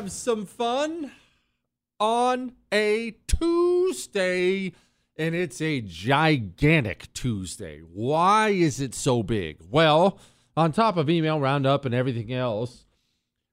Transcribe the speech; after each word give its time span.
Have 0.00 0.10
some 0.10 0.46
fun 0.46 1.12
on 1.98 2.52
a 2.72 3.14
Tuesday. 3.26 4.72
And 5.18 5.34
it's 5.34 5.60
a 5.60 5.82
gigantic 5.82 7.12
Tuesday. 7.12 7.80
Why 7.80 8.48
is 8.48 8.80
it 8.80 8.94
so 8.94 9.22
big? 9.22 9.58
Well, 9.70 10.18
on 10.56 10.72
top 10.72 10.96
of 10.96 11.10
email 11.10 11.38
roundup 11.38 11.84
and 11.84 11.94
everything 11.94 12.32
else, 12.32 12.86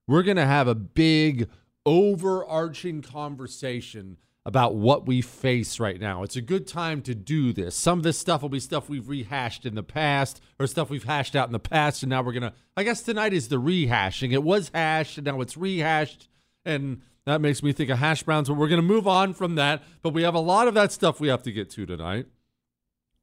we're 0.06 0.22
going 0.22 0.38
to 0.38 0.46
have 0.46 0.68
a 0.68 0.74
big 0.74 1.50
overarching 1.84 3.02
conversation 3.02 4.16
about 4.46 4.74
what 4.74 5.06
we 5.06 5.20
face 5.20 5.78
right 5.78 6.00
now. 6.00 6.22
It's 6.22 6.36
a 6.36 6.40
good 6.40 6.66
time 6.66 7.02
to 7.02 7.14
do 7.14 7.52
this. 7.52 7.76
Some 7.76 7.98
of 7.98 8.04
this 8.04 8.18
stuff 8.18 8.40
will 8.40 8.48
be 8.48 8.58
stuff 8.58 8.88
we've 8.88 9.10
rehashed 9.10 9.66
in 9.66 9.74
the 9.74 9.82
past 9.82 10.40
or 10.58 10.66
stuff 10.66 10.88
we've 10.88 11.04
hashed 11.04 11.36
out 11.36 11.46
in 11.46 11.52
the 11.52 11.58
past. 11.58 12.02
And 12.02 12.08
now 12.08 12.22
we're 12.22 12.32
going 12.32 12.50
to, 12.50 12.54
I 12.74 12.84
guess 12.84 13.02
tonight 13.02 13.34
is 13.34 13.48
the 13.48 13.60
rehashing. 13.60 14.32
It 14.32 14.42
was 14.42 14.70
hashed 14.72 15.18
and 15.18 15.26
now 15.26 15.42
it's 15.42 15.58
rehashed. 15.58 16.30
And 16.68 17.00
that 17.24 17.40
makes 17.40 17.62
me 17.62 17.72
think 17.72 17.88
of 17.90 17.98
hash 17.98 18.22
browns, 18.22 18.48
but 18.48 18.54
we're 18.54 18.68
going 18.68 18.80
to 18.80 18.86
move 18.86 19.08
on 19.08 19.32
from 19.32 19.54
that. 19.54 19.82
But 20.02 20.12
we 20.12 20.22
have 20.22 20.34
a 20.34 20.40
lot 20.40 20.68
of 20.68 20.74
that 20.74 20.92
stuff 20.92 21.18
we 21.18 21.28
have 21.28 21.42
to 21.44 21.52
get 21.52 21.70
to 21.70 21.86
tonight 21.86 22.26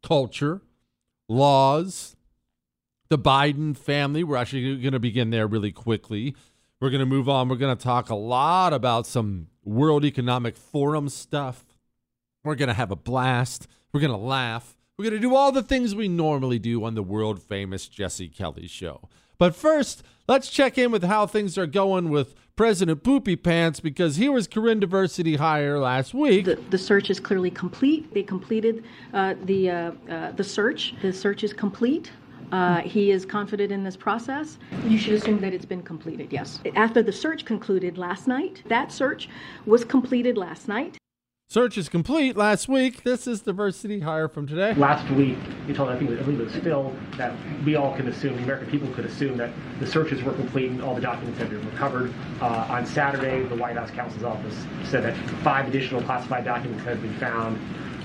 culture, 0.04 0.62
laws, 1.28 2.16
the 3.10 3.18
Biden 3.18 3.76
family. 3.76 4.24
We're 4.24 4.38
actually 4.38 4.78
going 4.78 4.94
to 4.94 5.00
begin 5.00 5.30
there 5.30 5.48
really 5.48 5.72
quickly. 5.72 6.36
We're 6.80 6.90
going 6.90 7.00
to 7.00 7.06
move 7.06 7.30
on. 7.30 7.50
We're 7.50 7.56
going 7.56 7.76
to 7.76 7.84
talk 7.84 8.10
a 8.10 8.16
lot 8.16 8.74
about 8.74 9.08
some 9.08 9.48
World 9.64 10.06
Economic 10.06 10.58
Forum 10.58 11.10
stuff. 11.10 11.66
We're 12.44 12.56
going 12.56 12.68
to 12.68 12.76
have 12.76 12.92
a 12.92 12.96
blast. 12.96 13.68
We're 13.94 14.02
going 14.02 14.12
to 14.12 14.18
laugh. 14.18 14.76
We're 14.98 15.04
going 15.04 15.22
to 15.22 15.28
do 15.28 15.36
all 15.36 15.52
the 15.52 15.64
things 15.64 15.96
we 15.96 16.08
normally 16.08 16.60
do 16.60 16.84
on 16.84 16.94
the 16.94 17.04
world 17.04 17.42
famous 17.42 17.88
Jesse 17.88 18.30
Kelly 18.30 18.68
show. 18.68 19.10
But 19.38 19.56
first, 19.56 20.04
let's 20.28 20.50
check 20.50 20.78
in 20.78 20.92
with 20.92 21.04
how 21.04 21.26
things 21.26 21.58
are 21.58 21.68
going 21.68 22.10
with 22.10 22.36
President 22.56 23.04
Poopy 23.04 23.36
Pants 23.36 23.82
because 23.82 24.16
he 24.16 24.30
was 24.30 24.48
Karine 24.48 24.80
Diversity 24.80 25.36
hire 25.36 25.78
last 25.78 26.14
week. 26.14 26.46
The, 26.46 26.56
the 26.70 26.78
search 26.78 27.10
is 27.10 27.20
clearly 27.20 27.52
complete. 27.52 28.14
They 28.14 28.24
completed 28.24 28.86
uh, 29.14 29.36
the 29.44 29.70
uh, 29.70 29.92
uh, 30.10 30.32
the 30.32 30.44
search. 30.44 30.96
The 31.02 31.12
search 31.12 31.44
is 31.44 31.52
complete. 31.52 32.12
Uh, 32.52 32.82
he 32.82 33.12
is 33.12 33.26
confident 33.26 33.72
in 33.72 33.84
this 33.84 33.98
process. 33.98 34.58
You 34.86 34.98
should 34.98 35.14
assume 35.14 35.42
that 35.42 35.54
it's 35.54 35.66
been 35.66 35.84
completed, 35.84 36.32
yes. 36.32 36.60
After 36.76 37.02
the 37.04 37.12
search 37.12 37.44
concluded 37.44 37.98
last 37.98 38.28
night, 38.28 38.64
that 38.68 38.92
search 38.92 39.28
was 39.66 39.84
completed 39.84 40.38
last 40.38 40.68
night. 40.68 40.98
Search 41.56 41.78
is 41.78 41.88
complete 41.88 42.36
last 42.36 42.68
week. 42.68 43.04
This 43.04 43.28
is 43.28 43.40
diversity 43.40 44.02
hire 44.02 44.28
from 44.28 44.46
today. 44.46 44.74
Last 44.74 45.10
week, 45.12 45.38
you 45.70 45.74
told 45.74 45.88
I 45.88 45.98
think 45.98 46.12
I 46.12 46.16
believe 46.16 46.42
it 46.42 46.44
was 46.48 46.56
Phil 46.58 46.94
that 47.16 47.34
we 47.64 47.78
all 47.78 47.96
can 47.96 48.10
assume, 48.10 48.36
the 48.36 48.44
American 48.44 48.70
people 48.70 48.90
could 48.90 49.06
assume 49.06 49.38
that 49.38 49.52
the 49.80 49.88
searches 49.88 50.22
were 50.22 50.34
complete 50.34 50.70
and 50.70 50.82
all 50.82 50.94
the 50.94 51.00
documents 51.00 51.40
had 51.40 51.50
been 51.50 51.66
recovered. 51.72 52.14
Uh, 52.42 52.68
on 52.70 52.86
Saturday, 52.86 53.44
the 53.44 53.56
White 53.56 53.78
House 53.78 53.90
counsel's 53.90 54.26
office 54.26 54.66
said 54.84 55.06
that 55.06 55.16
five 55.46 55.66
additional 55.66 56.02
classified 56.02 56.44
documents 56.44 56.84
had 56.84 57.02
been 57.02 57.18
found. 57.20 57.58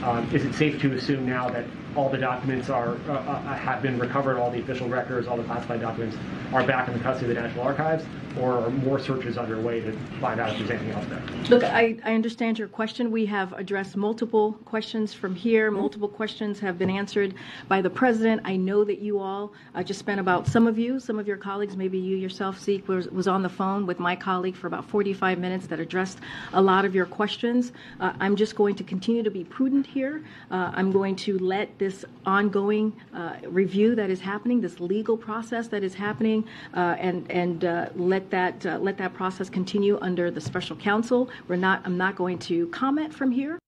Um, 0.05 0.33
is 0.33 0.45
it 0.45 0.55
safe 0.55 0.81
to 0.83 0.93
assume 0.93 1.27
now 1.27 1.49
that 1.49 1.65
all 1.97 2.09
the 2.09 2.19
documents 2.19 2.71
are 2.71 2.97
uh, 3.09 3.13
uh, 3.13 3.55
have 3.55 3.83
been 3.83 3.99
recovered, 3.99 4.39
all 4.39 4.51
the 4.51 4.61
official 4.61 4.89
records, 4.89 5.27
all 5.27 5.37
the 5.37 5.45
classified 5.45 5.81
documents 5.81 6.17
are 6.53 6.65
back 6.67 6.89
in 6.89 6.95
the 6.95 7.01
custody 7.01 7.31
of 7.31 7.37
the 7.37 7.43
National 7.43 7.65
Archives, 7.65 8.05
or 8.39 8.71
more 8.71 8.99
searches 8.99 9.37
underway 9.37 9.81
to 9.81 9.93
find 10.21 10.41
out 10.41 10.51
if 10.51 10.59
there's 10.59 10.71
anything 10.71 10.91
else 10.93 11.07
there? 11.07 11.23
Look, 11.49 11.65
I, 11.65 11.97
I 12.05 12.15
understand 12.15 12.59
your 12.59 12.69
question. 12.69 13.11
We 13.11 13.27
have 13.27 13.53
addressed 13.55 13.97
multiple 13.97 14.53
questions 14.65 15.13
from 15.13 15.35
here. 15.35 15.71
Multiple 15.71 16.09
questions 16.09 16.61
have 16.61 16.79
been 16.79 16.91
answered 16.91 17.35
by 17.69 17.83
the 17.83 17.91
president. 17.91 18.43
I 18.45 18.57
know 18.57 18.85
that 18.85 19.01
you 19.01 19.19
all 19.19 19.53
uh, 19.75 19.83
just 19.83 19.99
spent 19.99 20.21
about 20.21 20.47
some 20.47 20.67
of 20.67 20.79
you, 20.79 21.01
some 21.01 21.19
of 21.19 21.27
your 21.27 21.37
colleagues, 21.37 21.77
maybe 21.77 21.99
you 21.99 22.17
yourself, 22.17 22.61
Zeke, 22.61 22.87
was, 22.89 23.09
was 23.09 23.27
on 23.27 23.43
the 23.43 23.49
phone 23.49 23.87
with 23.87 23.99
my 23.99 24.15
colleague 24.15 24.57
for 24.57 24.67
about 24.67 24.89
45 24.89 25.39
minutes 25.39 25.67
that 25.67 25.81
addressed 25.81 26.19
a 26.53 26.63
lot 26.63 26.85
of 26.85 26.95
your 26.95 27.07
questions. 27.07 27.73
Uh, 27.99 28.13
I'm 28.21 28.37
just 28.37 28.55
going 28.55 28.77
to 28.77 28.85
continue 28.85 29.23
to 29.23 29.31
be 29.31 29.45
prudent 29.45 29.87
here. 29.87 30.25
Uh, 30.51 30.71
I'm 30.75 30.93
going 30.93 31.17
to 31.17 31.39
let 31.39 31.79
this 31.81 32.05
ongoing 32.25 32.93
uh, 33.13 33.37
review 33.49 33.97
that 33.97 34.11
is 34.11 34.21
happening, 34.21 34.61
this 34.61 34.79
legal 34.79 35.17
process 35.17 35.67
that 35.69 35.83
is 35.83 35.95
happening, 35.95 36.45
uh, 36.75 36.95
and 37.01 37.29
and 37.29 37.65
uh, 37.65 37.89
let 37.97 38.31
that 38.31 38.65
uh, 38.65 38.79
let 38.79 38.97
that 38.99 39.13
process 39.15 39.51
continue 39.51 39.99
under 40.01 40.31
the 40.31 40.41
special 40.41 40.77
counsel. 40.77 41.29
We're 41.49 41.57
not. 41.57 41.83
I'm 41.85 41.97
not 41.97 42.15
going 42.15 42.39
to 42.51 42.69
comment 42.69 43.13
from 43.13 43.33
here. 43.33 43.59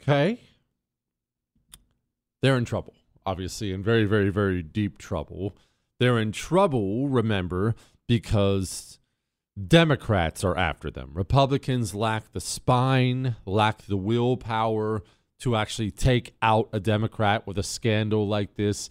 Okay. 0.00 0.40
They're 2.40 2.56
in 2.56 2.64
trouble, 2.64 2.94
obviously, 3.26 3.72
in 3.72 3.82
very, 3.82 4.04
very, 4.04 4.30
very 4.30 4.62
deep 4.62 4.98
trouble. 4.98 5.56
They're 5.98 6.18
in 6.18 6.30
trouble, 6.30 7.08
remember, 7.08 7.74
because 8.06 9.00
Democrats 9.66 10.44
are 10.44 10.56
after 10.56 10.90
them. 10.90 11.10
Republicans 11.12 11.94
lack 11.94 12.32
the 12.32 12.40
spine, 12.40 13.34
lack 13.46 13.82
the 13.82 13.96
willpower 13.96 15.02
to 15.40 15.56
actually 15.56 15.90
take 15.90 16.34
out 16.40 16.68
a 16.72 16.80
Democrat 16.80 17.46
with 17.46 17.58
a 17.58 17.62
scandal 17.62 18.26
like 18.26 18.54
this. 18.54 18.88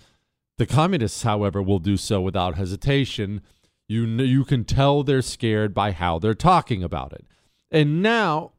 The 0.57 0.65
communists, 0.65 1.23
however, 1.23 1.61
will 1.61 1.79
do 1.79 1.97
so 1.97 2.21
without 2.21 2.55
hesitation. 2.55 3.41
You 3.87 4.05
you 4.05 4.45
can 4.45 4.63
tell 4.63 5.03
they're 5.03 5.21
scared 5.21 5.73
by 5.73 5.91
how 5.91 6.19
they're 6.19 6.33
talking 6.33 6.83
about 6.83 7.13
it. 7.13 7.25
And 7.71 8.01
now 8.01 8.53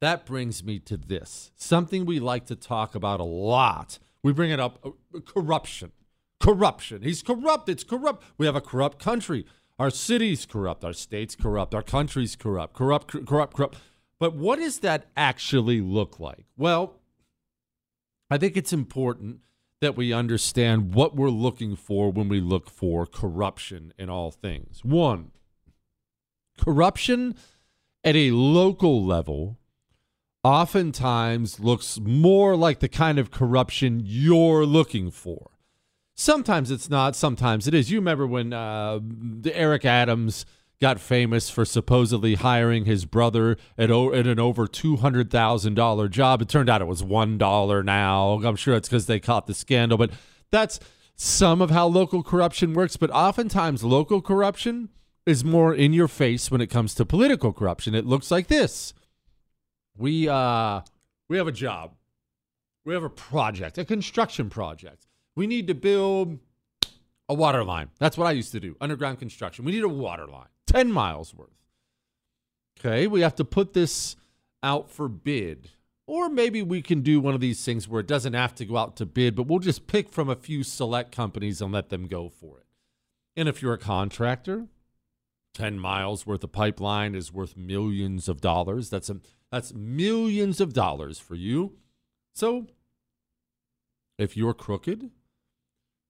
that 0.00 0.26
brings 0.26 0.62
me 0.62 0.78
to 0.80 0.96
this. 0.96 1.50
Something 1.56 2.04
we 2.04 2.20
like 2.20 2.46
to 2.46 2.56
talk 2.56 2.94
about 2.94 3.20
a 3.20 3.24
lot. 3.24 3.98
We 4.22 4.32
bring 4.32 4.50
it 4.50 4.60
up 4.60 4.78
uh, 4.84 5.20
corruption. 5.20 5.92
Corruption. 6.40 7.02
He's 7.02 7.22
corrupt. 7.22 7.68
It's 7.68 7.84
corrupt. 7.84 8.22
We 8.36 8.46
have 8.46 8.56
a 8.56 8.60
corrupt 8.60 8.98
country. 8.98 9.46
Our 9.78 9.90
city's 9.90 10.46
corrupt. 10.46 10.84
Our 10.84 10.92
state's 10.92 11.34
corrupt. 11.34 11.74
Our 11.74 11.82
country's 11.82 12.36
corrupt. 12.36 12.74
Corrupt, 12.74 13.10
cor- 13.10 13.22
corrupt, 13.22 13.56
corrupt. 13.56 13.78
But 14.20 14.34
what 14.34 14.58
does 14.58 14.80
that 14.80 15.06
actually 15.16 15.80
look 15.80 16.20
like? 16.20 16.44
Well, 16.56 17.00
I 18.34 18.36
think 18.36 18.56
it's 18.56 18.72
important 18.72 19.42
that 19.80 19.96
we 19.96 20.12
understand 20.12 20.92
what 20.92 21.14
we're 21.14 21.30
looking 21.30 21.76
for 21.76 22.10
when 22.10 22.28
we 22.28 22.40
look 22.40 22.68
for 22.68 23.06
corruption 23.06 23.92
in 23.96 24.10
all 24.10 24.32
things. 24.32 24.80
One, 24.84 25.30
corruption 26.58 27.36
at 28.02 28.16
a 28.16 28.32
local 28.32 29.04
level 29.04 29.60
oftentimes 30.42 31.60
looks 31.60 32.00
more 32.00 32.56
like 32.56 32.80
the 32.80 32.88
kind 32.88 33.20
of 33.20 33.30
corruption 33.30 34.02
you're 34.04 34.66
looking 34.66 35.12
for. 35.12 35.52
Sometimes 36.16 36.72
it's 36.72 36.90
not, 36.90 37.14
sometimes 37.14 37.68
it 37.68 37.74
is. 37.74 37.88
You 37.88 37.98
remember 37.98 38.26
when 38.26 38.52
uh, 38.52 38.98
Eric 39.44 39.84
Adams 39.84 40.44
got 40.84 41.00
famous 41.00 41.48
for 41.48 41.64
supposedly 41.64 42.34
hiring 42.34 42.84
his 42.84 43.06
brother 43.06 43.56
at, 43.78 43.90
o- 43.90 44.12
at 44.12 44.26
an 44.26 44.38
over 44.38 44.66
$200,000 44.66 46.10
job. 46.10 46.42
It 46.42 46.48
turned 46.50 46.68
out 46.68 46.82
it 46.82 46.86
was 46.86 47.02
$1 47.02 47.84
now. 47.86 48.32
I'm 48.44 48.56
sure 48.56 48.74
it's 48.76 48.86
because 48.86 49.06
they 49.06 49.18
caught 49.18 49.46
the 49.46 49.54
scandal, 49.54 49.96
but 49.96 50.10
that's 50.50 50.78
some 51.16 51.62
of 51.62 51.70
how 51.70 51.86
local 51.86 52.22
corruption 52.22 52.74
works. 52.74 52.98
But 52.98 53.10
oftentimes, 53.12 53.82
local 53.82 54.20
corruption 54.20 54.90
is 55.24 55.42
more 55.42 55.74
in 55.74 55.94
your 55.94 56.06
face 56.06 56.50
when 56.50 56.60
it 56.60 56.66
comes 56.66 56.94
to 56.96 57.06
political 57.06 57.54
corruption. 57.54 57.94
It 57.94 58.04
looks 58.04 58.30
like 58.30 58.48
this. 58.48 58.92
We 59.96 60.28
uh 60.28 60.82
we 61.30 61.38
have 61.38 61.46
a 61.48 61.52
job. 61.52 61.94
We 62.84 62.92
have 62.92 63.04
a 63.04 63.08
project, 63.08 63.78
a 63.78 63.86
construction 63.86 64.50
project. 64.50 65.06
We 65.34 65.46
need 65.46 65.66
to 65.68 65.74
build 65.74 66.40
a 67.30 67.32
water 67.32 67.64
line. 67.64 67.88
That's 67.98 68.18
what 68.18 68.26
I 68.26 68.32
used 68.32 68.52
to 68.52 68.60
do. 68.60 68.76
Underground 68.82 69.18
construction. 69.18 69.64
We 69.64 69.72
need 69.72 69.84
a 69.84 69.88
water 69.88 70.26
line. 70.26 70.48
10 70.74 70.90
miles 70.90 71.34
worth. 71.34 71.50
Okay, 72.78 73.06
we 73.06 73.20
have 73.20 73.36
to 73.36 73.44
put 73.44 73.72
this 73.72 74.16
out 74.62 74.90
for 74.90 75.08
bid. 75.08 75.70
Or 76.06 76.28
maybe 76.28 76.62
we 76.62 76.82
can 76.82 77.00
do 77.00 77.20
one 77.20 77.34
of 77.34 77.40
these 77.40 77.64
things 77.64 77.88
where 77.88 78.00
it 78.00 78.06
doesn't 78.06 78.34
have 78.34 78.54
to 78.56 78.66
go 78.66 78.76
out 78.76 78.96
to 78.96 79.06
bid, 79.06 79.34
but 79.34 79.46
we'll 79.46 79.60
just 79.60 79.86
pick 79.86 80.10
from 80.10 80.28
a 80.28 80.36
few 80.36 80.62
select 80.62 81.12
companies 81.12 81.62
and 81.62 81.72
let 81.72 81.88
them 81.88 82.06
go 82.06 82.28
for 82.28 82.58
it. 82.58 82.66
And 83.36 83.48
if 83.48 83.62
you're 83.62 83.74
a 83.74 83.78
contractor, 83.78 84.66
10 85.54 85.78
miles 85.78 86.26
worth 86.26 86.44
of 86.44 86.52
pipeline 86.52 87.14
is 87.14 87.32
worth 87.32 87.56
millions 87.56 88.28
of 88.28 88.40
dollars. 88.40 88.90
That's 88.90 89.08
a 89.08 89.20
that's 89.50 89.72
millions 89.72 90.60
of 90.60 90.72
dollars 90.72 91.20
for 91.20 91.36
you. 91.36 91.74
So 92.34 92.66
if 94.18 94.36
you're 94.36 94.54
crooked, 94.54 95.10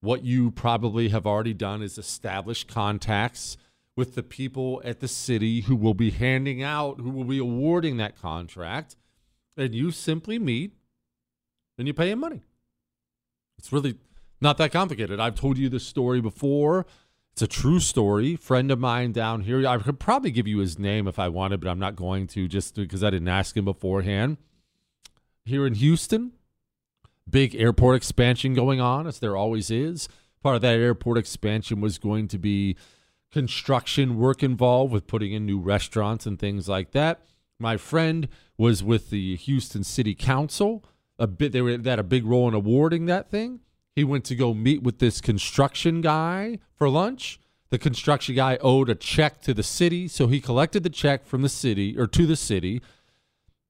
what 0.00 0.25
you 0.25 0.50
probably 0.50 1.11
have 1.11 1.26
already 1.26 1.52
done 1.52 1.82
is 1.82 1.99
establish 1.99 2.64
contacts 2.64 3.58
with 3.96 4.14
the 4.14 4.23
people 4.23 4.82
at 4.85 5.00
the 5.00 5.08
city 5.08 5.62
who 5.62 5.76
will 5.76 5.94
be 5.94 6.11
handing 6.11 6.62
out, 6.62 7.00
who 7.00 7.11
will 7.11 7.25
be 7.25 7.38
awarding 7.38 7.96
that 7.96 8.20
contract, 8.20 8.96
and 9.56 9.75
you 9.75 9.91
simply 9.91 10.38
meet 10.38 10.73
and 11.79 11.87
you 11.87 11.94
pay 11.94 12.11
him 12.11 12.20
money. 12.20 12.43
It's 13.58 13.73
really 13.73 13.96
not 14.41 14.58
that 14.58 14.73
complicated. 14.73 15.20
I've 15.20 15.37
told 15.37 15.58
you 15.58 15.69
this 15.69 15.87
story 15.87 16.20
before. 16.20 16.87
It's 17.32 17.43
a 17.43 17.46
true 17.46 17.81
story. 17.81 18.37
Friend 18.37 18.70
of 18.70 18.79
mine 18.79 19.12
down 19.12 19.43
here. 19.43 19.67
I 19.67 19.79
could 19.79 19.99
probably 19.99 20.31
give 20.31 20.47
you 20.47 20.58
his 20.58 20.79
name 20.79 21.08
if 21.08 21.19
I 21.19 21.29
wanted, 21.29 21.61
but 21.61 21.69
I'm 21.69 21.79
not 21.79 21.97
going 21.97 22.26
to 22.29 22.47
just 22.47 22.75
because 22.75 23.02
I 23.02 23.11
didn't 23.11 23.29
ask 23.29 23.56
him 23.56 23.64
beforehand. 23.64 24.37
Here 25.44 25.67
in 25.67 25.75
Houston, 25.75 26.32
big 27.29 27.55
airport 27.55 27.97
expansion 27.97 28.55
going 28.55 28.81
on, 28.81 29.06
as 29.06 29.19
there 29.19 29.37
always 29.37 29.70
is. 29.70 30.08
Part 30.43 30.56
of 30.56 30.62
that 30.62 30.79
airport 30.79 31.19
expansion 31.19 31.81
was 31.81 31.99
going 31.99 32.29
to 32.29 32.38
be 32.38 32.76
construction 33.34 34.16
work 34.16 34.44
involved 34.44 34.92
with 34.92 35.08
putting 35.08 35.32
in 35.32 35.44
new 35.44 35.58
restaurants 35.58 36.25
and 36.25 36.38
things 36.38 36.69
like 36.69 36.92
that. 36.92 37.20
My 37.58 37.76
friend 37.76 38.28
was 38.56 38.81
with 38.84 39.10
the 39.10 39.34
Houston 39.34 39.82
City 39.82 40.14
Council. 40.14 40.84
A 41.19 41.26
bit 41.26 41.50
they 41.50 41.60
were 41.60 41.72
a 41.72 42.02
big 42.04 42.25
role 42.25 42.46
in 42.46 42.54
awarding 42.54 43.06
that 43.06 43.32
thing. 43.32 43.58
He 43.96 44.04
went 44.04 44.25
to 44.26 44.36
go 44.36 44.54
meet 44.54 44.84
with 44.84 45.00
this 45.00 45.20
construction 45.20 46.00
guy 46.00 46.60
for 46.76 46.88
lunch. 46.88 47.40
The 47.70 47.78
construction 47.78 48.36
guy 48.36 48.56
owed 48.60 48.88
a 48.88 48.94
check 48.94 49.40
to 49.42 49.52
the 49.52 49.64
city, 49.64 50.06
so 50.06 50.28
he 50.28 50.40
collected 50.40 50.84
the 50.84 50.88
check 50.88 51.26
from 51.26 51.42
the 51.42 51.48
city 51.48 51.98
or 51.98 52.06
to 52.06 52.26
the 52.26 52.37
city. 52.37 52.82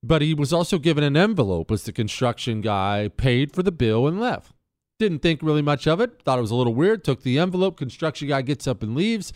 But 0.02 0.20
he 0.20 0.34
was 0.34 0.52
also 0.52 0.78
given 0.78 1.02
an 1.02 1.17
envelope 1.17 1.70
as 1.70 1.84
the 1.84 1.93
construction 1.93 2.60
guy 2.60 3.08
paid 3.17 3.50
for 3.55 3.62
the 3.62 3.72
bill 3.72 4.06
and 4.06 4.20
left. 4.20 4.52
Didn't 4.99 5.20
think 5.20 5.40
really 5.43 5.62
much 5.62 5.87
of 5.87 6.02
it. 6.02 6.20
Thought 6.22 6.38
it 6.38 6.43
was 6.43 6.50
a 6.50 6.55
little 6.55 6.75
weird. 6.75 7.02
Took 7.02 7.22
the 7.22 7.38
envelope. 7.38 7.78
Construction 7.78 8.28
guy 8.28 8.43
gets 8.43 8.67
up 8.67 8.82
and 8.82 8.94
leaves. 8.94 9.32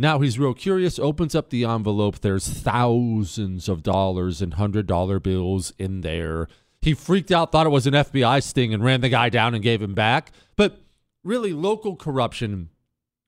Now 0.00 0.20
he's 0.20 0.38
real 0.38 0.54
curious, 0.54 0.98
opens 0.98 1.34
up 1.34 1.50
the 1.50 1.64
envelope. 1.64 2.20
There's 2.20 2.48
thousands 2.48 3.68
of 3.68 3.82
dollars 3.82 4.40
and 4.40 4.54
hundred 4.54 4.86
dollar 4.86 5.20
bills 5.20 5.74
in 5.78 6.00
there. 6.00 6.48
He 6.80 6.94
freaked 6.94 7.30
out, 7.30 7.52
thought 7.52 7.66
it 7.66 7.68
was 7.70 7.86
an 7.86 7.92
FBI 7.92 8.42
sting, 8.42 8.72
and 8.72 8.82
ran 8.82 9.02
the 9.02 9.10
guy 9.10 9.28
down 9.28 9.54
and 9.54 9.62
gave 9.62 9.82
him 9.82 9.92
back. 9.92 10.32
But 10.56 10.80
really, 11.22 11.52
local 11.52 11.96
corruption 11.96 12.70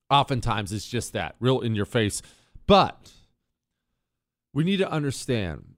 oftentimes 0.09 0.71
is 0.71 0.87
just 0.87 1.13
that, 1.13 1.35
real 1.39 1.61
in 1.61 1.75
your 1.75 1.85
face. 1.85 2.23
But 2.65 3.11
we 4.51 4.63
need 4.63 4.77
to 4.77 4.91
understand 4.91 5.75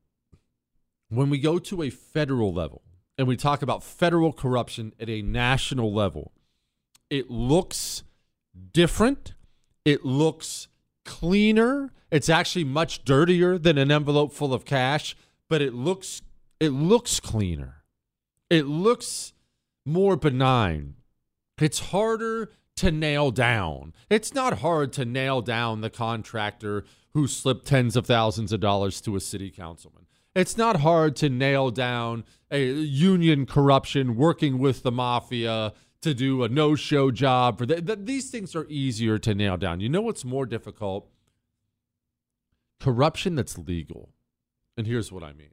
when 1.09 1.29
we 1.29 1.39
go 1.39 1.59
to 1.59 1.83
a 1.83 1.89
federal 1.89 2.53
level 2.53 2.83
and 3.17 3.27
we 3.27 3.35
talk 3.35 3.61
about 3.61 3.83
federal 3.83 4.31
corruption 4.31 4.93
at 4.97 5.09
a 5.09 5.21
national 5.21 5.91
level, 5.91 6.31
it 7.09 7.29
looks 7.29 8.03
different. 8.71 9.33
It 9.83 10.05
looks 10.05 10.69
cleaner. 11.05 11.91
It's 12.11 12.29
actually 12.29 12.65
much 12.65 13.05
dirtier 13.05 13.57
than 13.57 13.77
an 13.77 13.91
envelope 13.91 14.33
full 14.33 14.53
of 14.53 14.65
cash, 14.65 15.15
but 15.49 15.61
it 15.61 15.73
looks 15.73 16.21
it 16.59 16.69
looks 16.69 17.19
cleaner. 17.19 17.83
It 18.49 18.65
looks 18.65 19.33
more 19.85 20.15
benign. 20.15 20.95
It's 21.59 21.79
harder 21.79 22.51
to 22.77 22.91
nail 22.91 23.31
down. 23.31 23.93
It's 24.09 24.33
not 24.33 24.59
hard 24.59 24.91
to 24.93 25.05
nail 25.05 25.41
down 25.41 25.81
the 25.81 25.89
contractor 25.89 26.83
who 27.13 27.27
slipped 27.27 27.65
tens 27.65 27.95
of 27.95 28.05
thousands 28.05 28.51
of 28.51 28.59
dollars 28.59 28.99
to 29.01 29.15
a 29.15 29.21
city 29.21 29.49
councilman. 29.49 30.05
It's 30.35 30.57
not 30.57 30.81
hard 30.81 31.15
to 31.17 31.29
nail 31.29 31.71
down 31.71 32.25
a 32.51 32.65
union 32.65 33.45
corruption 33.45 34.17
working 34.17 34.59
with 34.59 34.83
the 34.83 34.91
mafia 34.91 35.73
to 36.05 36.13
do 36.13 36.43
a 36.43 36.49
no-show 36.49 37.11
job 37.11 37.57
for 37.57 37.65
the, 37.65 37.81
the, 37.81 37.95
these 37.95 38.29
things 38.29 38.55
are 38.55 38.65
easier 38.69 39.17
to 39.17 39.35
nail 39.35 39.57
down. 39.57 39.81
You 39.81 39.89
know 39.89 40.01
what's 40.01 40.23
more 40.23 40.45
difficult? 40.45 41.09
Corruption 42.79 43.35
that's 43.35 43.57
legal. 43.57 44.09
And 44.77 44.87
here's 44.87 45.11
what 45.11 45.23
I 45.23 45.33
mean. 45.33 45.49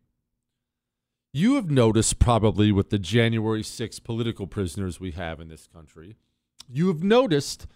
You 1.32 1.54
have 1.54 1.71
noticed 1.71 2.18
probably 2.18 2.71
with 2.71 2.90
the 2.90 2.99
January 2.99 3.62
6 3.62 3.99
political 4.00 4.47
prisoners 4.47 5.00
we 5.00 5.12
have 5.12 5.40
in 5.40 5.49
this 5.49 5.66
country, 5.66 6.16
you 6.68 6.88
have 6.88 7.02
noticed 7.02 7.66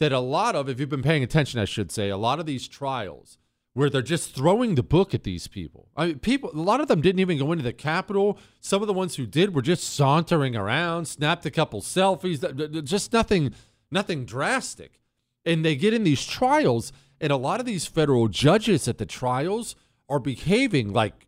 that 0.00 0.12
a 0.12 0.20
lot 0.20 0.56
of, 0.56 0.68
if 0.68 0.80
you've 0.80 0.88
been 0.88 1.02
paying 1.02 1.22
attention, 1.22 1.60
I 1.60 1.66
should 1.66 1.92
say, 1.92 2.08
a 2.08 2.16
lot 2.16 2.40
of 2.40 2.46
these 2.46 2.66
trials 2.66 3.38
where 3.74 3.90
they're 3.90 4.02
just 4.02 4.34
throwing 4.34 4.76
the 4.76 4.82
book 4.82 5.14
at 5.14 5.24
these 5.24 5.48
people. 5.48 5.88
I 5.96 6.06
mean, 6.06 6.18
people, 6.20 6.50
a 6.54 6.56
lot 6.56 6.80
of 6.80 6.88
them 6.88 7.00
didn't 7.00 7.18
even 7.18 7.38
go 7.38 7.50
into 7.50 7.64
the 7.64 7.72
Capitol. 7.72 8.38
Some 8.60 8.80
of 8.80 8.86
the 8.86 8.94
ones 8.94 9.16
who 9.16 9.26
did 9.26 9.54
were 9.54 9.62
just 9.62 9.92
sauntering 9.92 10.54
around, 10.54 11.06
snapped 11.06 11.44
a 11.44 11.50
couple 11.50 11.80
selfies, 11.80 12.84
just 12.84 13.12
nothing, 13.12 13.52
nothing 13.90 14.24
drastic. 14.24 15.00
And 15.44 15.64
they 15.64 15.74
get 15.74 15.92
in 15.92 16.04
these 16.04 16.24
trials, 16.24 16.92
and 17.20 17.32
a 17.32 17.36
lot 17.36 17.60
of 17.60 17.66
these 17.66 17.84
federal 17.84 18.28
judges 18.28 18.86
at 18.86 18.98
the 18.98 19.06
trials 19.06 19.74
are 20.08 20.20
behaving 20.20 20.92
like 20.92 21.26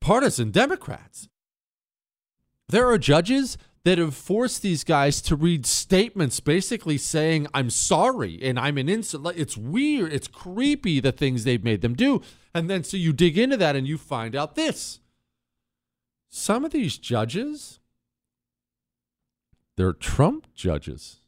partisan 0.00 0.50
Democrats. 0.50 1.28
There 2.68 2.86
are 2.86 2.98
judges 2.98 3.56
that 3.88 3.96
have 3.96 4.14
forced 4.14 4.60
these 4.60 4.84
guys 4.84 5.22
to 5.22 5.34
read 5.34 5.64
statements 5.64 6.40
basically 6.40 6.98
saying, 6.98 7.46
I'm 7.54 7.70
sorry 7.70 8.38
and 8.42 8.58
I'm 8.58 8.76
an 8.76 8.86
insult. 8.86 9.32
It's 9.34 9.56
weird. 9.56 10.12
It's 10.12 10.28
creepy 10.28 11.00
the 11.00 11.10
things 11.10 11.44
they've 11.44 11.64
made 11.64 11.80
them 11.80 11.94
do. 11.94 12.20
And 12.54 12.68
then 12.68 12.84
so 12.84 12.98
you 12.98 13.14
dig 13.14 13.38
into 13.38 13.56
that 13.56 13.76
and 13.76 13.88
you 13.88 13.96
find 13.96 14.36
out 14.36 14.56
this. 14.56 15.00
Some 16.28 16.66
of 16.66 16.70
these 16.70 16.98
judges, 16.98 17.80
they're 19.78 19.94
Trump 19.94 20.48
judges. 20.54 21.20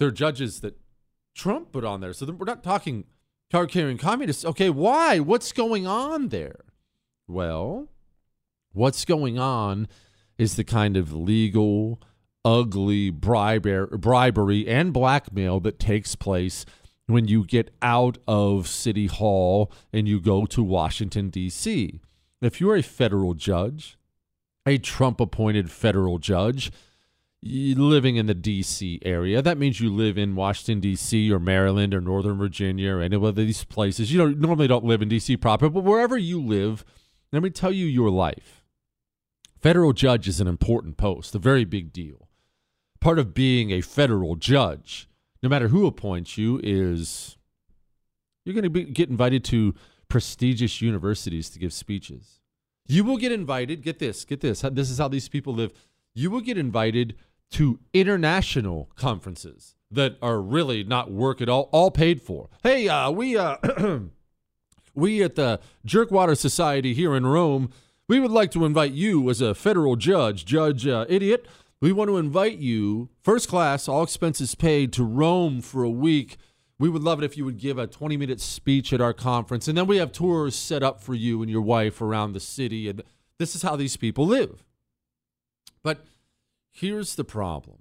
They're 0.00 0.10
judges 0.10 0.62
that 0.62 0.80
Trump 1.36 1.70
put 1.70 1.84
on 1.84 2.00
there. 2.00 2.12
So 2.12 2.26
we're 2.26 2.44
not 2.44 2.64
talking 2.64 3.04
card 3.52 3.70
carrying 3.70 3.98
communists. 3.98 4.44
Okay, 4.44 4.68
why? 4.68 5.20
What's 5.20 5.52
going 5.52 5.86
on 5.86 6.30
there? 6.30 6.64
Well, 7.28 7.86
what's 8.72 9.04
going 9.04 9.38
on 9.38 9.86
is 10.40 10.56
the 10.56 10.64
kind 10.64 10.96
of 10.96 11.12
legal, 11.12 12.00
ugly 12.46 13.10
bribery 13.10 14.66
and 14.66 14.90
blackmail 14.90 15.60
that 15.60 15.78
takes 15.78 16.16
place 16.16 16.64
when 17.06 17.28
you 17.28 17.44
get 17.44 17.70
out 17.82 18.16
of 18.26 18.66
City 18.66 19.06
Hall 19.06 19.70
and 19.92 20.08
you 20.08 20.18
go 20.18 20.46
to 20.46 20.62
Washington, 20.62 21.28
D.C. 21.28 22.00
If 22.40 22.58
you're 22.58 22.76
a 22.76 22.82
federal 22.82 23.34
judge, 23.34 23.98
a 24.64 24.78
Trump 24.78 25.20
appointed 25.20 25.70
federal 25.70 26.16
judge, 26.16 26.72
living 27.42 28.16
in 28.16 28.24
the 28.24 28.34
D.C. 28.34 28.98
area. 29.04 29.42
That 29.42 29.58
means 29.58 29.78
you 29.78 29.92
live 29.92 30.16
in 30.16 30.36
Washington, 30.36 30.80
D.C. 30.80 31.30
or 31.30 31.38
Maryland 31.38 31.92
or 31.92 32.00
Northern 32.00 32.38
Virginia 32.38 32.94
or 32.94 33.02
any 33.02 33.16
of 33.16 33.34
these 33.34 33.64
places. 33.64 34.10
You 34.10 34.18
don't, 34.20 34.38
normally 34.38 34.68
don't 34.68 34.86
live 34.86 35.02
in 35.02 35.10
D.C. 35.10 35.36
proper, 35.36 35.68
but 35.68 35.84
wherever 35.84 36.16
you 36.16 36.40
live, 36.40 36.82
let 37.30 37.42
me 37.42 37.50
tell 37.50 37.72
you 37.72 37.84
your 37.84 38.08
life. 38.08 38.59
Federal 39.60 39.92
judge 39.92 40.26
is 40.26 40.40
an 40.40 40.46
important 40.46 40.96
post, 40.96 41.34
a 41.34 41.38
very 41.38 41.64
big 41.66 41.92
deal. 41.92 42.28
Part 42.98 43.18
of 43.18 43.34
being 43.34 43.70
a 43.70 43.82
federal 43.82 44.36
judge, 44.36 45.08
no 45.42 45.50
matter 45.50 45.68
who 45.68 45.86
appoints 45.86 46.38
you, 46.38 46.60
is 46.62 47.36
you're 48.44 48.54
going 48.54 48.72
to 48.72 48.84
get 48.84 49.10
invited 49.10 49.44
to 49.44 49.74
prestigious 50.08 50.80
universities 50.80 51.50
to 51.50 51.58
give 51.58 51.74
speeches. 51.74 52.40
You 52.88 53.04
will 53.04 53.18
get 53.18 53.32
invited, 53.32 53.82
get 53.82 53.98
this, 53.98 54.24
get 54.24 54.40
this. 54.40 54.62
This 54.62 54.90
is 54.90 54.98
how 54.98 55.08
these 55.08 55.28
people 55.28 55.54
live. 55.54 55.72
You 56.14 56.30
will 56.30 56.40
get 56.40 56.56
invited 56.56 57.16
to 57.52 57.80
international 57.92 58.90
conferences 58.96 59.76
that 59.90 60.16
are 60.22 60.40
really 60.40 60.84
not 60.84 61.10
work 61.10 61.42
at 61.42 61.48
all, 61.48 61.68
all 61.72 61.90
paid 61.90 62.22
for. 62.22 62.48
Hey, 62.62 62.88
uh, 62.88 63.10
we 63.10 63.36
uh, 63.36 63.56
we 64.94 65.22
at 65.22 65.34
the 65.34 65.60
Jerkwater 65.86 66.36
Society 66.36 66.94
here 66.94 67.14
in 67.14 67.26
Rome, 67.26 67.70
we 68.10 68.20
would 68.20 68.30
like 68.30 68.50
to 68.50 68.66
invite 68.66 68.92
you 68.92 69.30
as 69.30 69.40
a 69.40 69.54
federal 69.54 69.96
judge, 69.96 70.44
Judge 70.44 70.86
uh, 70.86 71.06
Idiot. 71.08 71.46
We 71.80 71.92
want 71.92 72.08
to 72.08 72.18
invite 72.18 72.58
you, 72.58 73.08
first 73.22 73.48
class, 73.48 73.88
all 73.88 74.02
expenses 74.02 74.54
paid, 74.54 74.92
to 74.94 75.04
Rome 75.04 75.62
for 75.62 75.82
a 75.82 75.90
week. 75.90 76.36
We 76.78 76.90
would 76.90 77.02
love 77.02 77.22
it 77.22 77.24
if 77.24 77.38
you 77.38 77.46
would 77.46 77.58
give 77.58 77.78
a 77.78 77.86
20 77.86 78.18
minute 78.18 78.40
speech 78.40 78.92
at 78.92 79.00
our 79.00 79.14
conference. 79.14 79.68
And 79.68 79.78
then 79.78 79.86
we 79.86 79.96
have 79.96 80.12
tours 80.12 80.54
set 80.54 80.82
up 80.82 81.00
for 81.00 81.14
you 81.14 81.40
and 81.40 81.50
your 81.50 81.62
wife 81.62 82.02
around 82.02 82.34
the 82.34 82.40
city. 82.40 82.88
And 82.88 83.02
this 83.38 83.54
is 83.54 83.62
how 83.62 83.76
these 83.76 83.96
people 83.96 84.26
live. 84.26 84.64
But 85.82 86.04
Here's 86.72 87.16
the 87.16 87.24
problem 87.24 87.78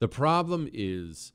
the 0.00 0.08
problem 0.08 0.68
is 0.72 1.32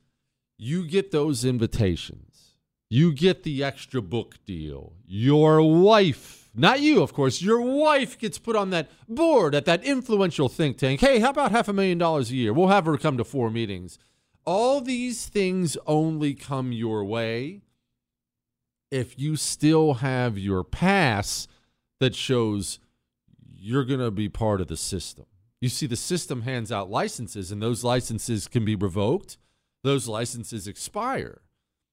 you 0.58 0.86
get 0.86 1.10
those 1.10 1.44
invitations, 1.44 2.56
you 2.90 3.12
get 3.12 3.42
the 3.42 3.62
extra 3.62 4.02
book 4.02 4.36
deal. 4.44 4.94
Your 5.06 5.62
wife, 5.62 6.45
not 6.58 6.80
you, 6.80 7.02
of 7.02 7.12
course, 7.12 7.42
your 7.42 7.60
wife 7.60 8.18
gets 8.18 8.38
put 8.38 8.56
on 8.56 8.70
that 8.70 8.90
board 9.08 9.54
at 9.54 9.66
that 9.66 9.84
influential 9.84 10.48
think 10.48 10.78
tank. 10.78 11.00
Hey, 11.00 11.18
how 11.18 11.30
about 11.30 11.52
half 11.52 11.68
a 11.68 11.72
million 11.72 11.98
dollars 11.98 12.30
a 12.30 12.36
year? 12.36 12.52
We'll 12.52 12.68
have 12.68 12.86
her 12.86 12.96
come 12.96 13.16
to 13.18 13.24
four 13.24 13.50
meetings. 13.50 13.98
All 14.44 14.80
these 14.80 15.26
things 15.26 15.76
only 15.86 16.34
come 16.34 16.72
your 16.72 17.04
way 17.04 17.62
if 18.90 19.18
you 19.18 19.36
still 19.36 19.94
have 19.94 20.38
your 20.38 20.62
pass 20.64 21.48
that 22.00 22.14
shows 22.14 22.78
you're 23.52 23.84
going 23.84 24.00
to 24.00 24.10
be 24.10 24.28
part 24.28 24.60
of 24.60 24.68
the 24.68 24.76
system. 24.76 25.26
You 25.60 25.68
see, 25.68 25.86
the 25.86 25.96
system 25.96 26.42
hands 26.42 26.70
out 26.70 26.90
licenses, 26.90 27.50
and 27.50 27.60
those 27.60 27.82
licenses 27.82 28.46
can 28.46 28.64
be 28.64 28.76
revoked. 28.76 29.38
Those 29.82 30.06
licenses 30.06 30.68
expire. 30.68 31.42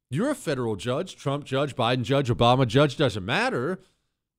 You're 0.10 0.30
a 0.30 0.36
federal 0.36 0.76
judge, 0.76 1.16
Trump 1.16 1.46
judge, 1.46 1.76
Biden 1.76 2.04
judge, 2.04 2.30
Obama 2.30 2.68
judge, 2.68 2.98
doesn't 2.98 3.26
matter. 3.26 3.80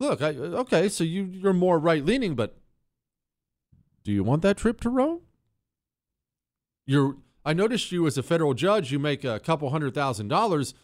Look, 0.01 0.23
I, 0.23 0.31
uh, 0.31 0.61
okay, 0.63 0.89
so 0.89 1.05
you, 1.05 1.25
you're 1.25 1.53
more 1.53 1.79
right 1.79 2.05
leaning, 2.05 2.35
but 2.35 2.57
do 4.03 4.13
you 4.13 4.25
want 4.25 4.43
that 4.43 4.57
trip 4.57 4.81
to 4.81 4.91
Rome? 4.91 5.21
You're, 6.87 7.17
I 7.45 7.53
noticed 7.55 7.93
you 7.93 8.07
as 8.07 8.19
a 8.19 8.23
federal 8.23 8.55
judge, 8.55 8.93
you 8.93 8.99
make 8.99 9.25
a 9.25 9.41
couple 9.41 9.71
hundred 9.71 9.95
thousand 9.95 10.29
dollars, 10.29 10.75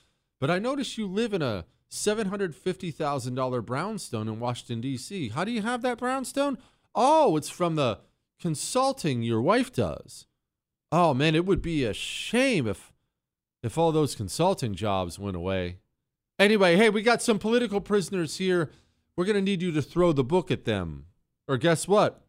but 0.40 0.50
I 0.50 0.58
noticed 0.58 0.96
you 0.96 1.06
live 1.06 1.34
in 1.34 1.42
a 1.42 1.66
$750,000 1.90 3.66
brownstone 3.66 4.28
in 4.28 4.40
Washington, 4.40 4.80
D.C. 4.80 5.30
How 5.30 5.44
do 5.44 5.50
you 5.50 5.62
have 5.62 5.82
that 5.82 5.98
brownstone? 5.98 6.56
Oh, 6.94 7.36
it's 7.36 7.50
from 7.50 7.74
the 7.74 7.98
consulting 8.40 9.22
your 9.22 9.42
wife 9.42 9.72
does. 9.72 10.26
Oh 10.92 11.14
man, 11.14 11.34
it 11.34 11.46
would 11.46 11.62
be 11.62 11.84
a 11.84 11.92
shame 11.92 12.66
if 12.66 12.92
if 13.62 13.76
all 13.76 13.92
those 13.92 14.14
consulting 14.14 14.74
jobs 14.74 15.18
went 15.18 15.36
away. 15.36 15.76
Anyway, 16.38 16.76
hey, 16.76 16.88
we 16.88 17.02
got 17.02 17.20
some 17.20 17.38
political 17.38 17.80
prisoners 17.80 18.38
here. 18.38 18.70
We're 19.20 19.26
going 19.26 19.36
to 19.36 19.42
need 19.42 19.60
you 19.60 19.70
to 19.72 19.82
throw 19.82 20.12
the 20.12 20.24
book 20.24 20.50
at 20.50 20.64
them. 20.64 21.04
Or 21.46 21.58
guess 21.58 21.86
what? 21.86 22.24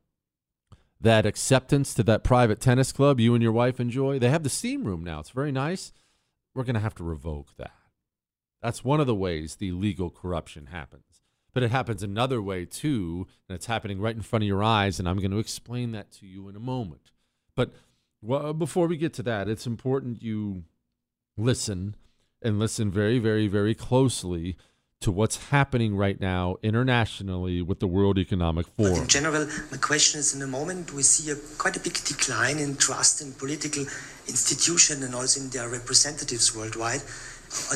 That 1.00 1.26
acceptance 1.26 1.94
to 1.94 2.04
that 2.04 2.26
private 2.26 2.60
tennis 2.60 2.92
club 2.92 3.18
you 3.18 3.34
and 3.34 3.42
your 3.42 3.54
wife 3.54 3.80
enjoy, 3.80 4.20
they 4.20 4.28
have 4.28 4.44
the 4.44 4.50
steam 4.50 4.84
room 4.84 5.02
now. 5.02 5.22
It's 5.22 5.30
very 5.30 5.54
nice. 5.54 5.94
We're 6.54 6.66
going 6.66 6.74
to 6.74 6.82
have 6.82 6.96
to 6.96 7.06
revoke 7.06 7.56
that. 7.56 7.72
That's 8.62 8.84
one 8.84 9.00
of 9.00 9.08
the 9.08 9.16
ways 9.16 9.56
the 9.56 9.72
legal 9.72 10.10
corruption 10.10 10.66
happens. 10.66 11.22
But 11.54 11.64
it 11.64 11.72
happens 11.72 12.04
another 12.04 12.42
way 12.42 12.66
too, 12.66 13.26
and 13.48 13.56
it's 13.56 13.68
happening 13.68 14.02
right 14.02 14.14
in 14.14 14.22
front 14.22 14.44
of 14.44 14.50
your 14.50 14.62
eyes, 14.62 15.00
and 15.00 15.08
I'm 15.08 15.20
going 15.20 15.32
to 15.32 15.40
explain 15.40 15.94
that 15.94 16.12
to 16.16 16.26
you 16.26 16.50
in 16.50 16.58
a 16.58 16.60
moment. 16.60 17.14
But 17.56 17.72
well, 18.22 18.52
before 18.52 18.88
we 18.88 18.98
get 18.98 19.14
to 19.14 19.24
that, 19.24 19.48
it's 19.48 19.66
important 19.66 20.22
you 20.22 20.66
listen 21.38 21.96
and 22.42 22.60
listen 22.60 22.92
very, 22.92 23.18
very, 23.18 23.48
very 23.48 23.76
closely 23.76 24.58
to 25.02 25.12
what's 25.12 25.50
happening 25.50 25.96
right 25.96 26.20
now 26.20 26.58
internationally 26.64 27.62
with 27.62 27.80
the 27.80 27.88
World 27.88 28.18
Economic 28.18 28.68
Forum. 28.78 28.94
But 28.94 29.02
in 29.02 29.08
general, 29.08 29.48
my 29.72 29.78
question 29.78 30.20
is: 30.20 30.34
in 30.34 30.40
the 30.40 30.48
moment, 30.48 30.94
we 30.94 31.04
see 31.04 31.32
a 31.32 31.36
quite 31.58 31.76
a 31.76 31.80
big 31.80 31.96
decline 32.06 32.60
in 32.60 32.78
trust 32.78 33.22
in 33.22 33.34
political 33.34 33.86
institutions 34.28 35.04
and 35.04 35.14
also 35.14 35.42
in 35.42 35.50
their 35.50 35.70
representatives 35.70 36.56
worldwide. 36.56 37.02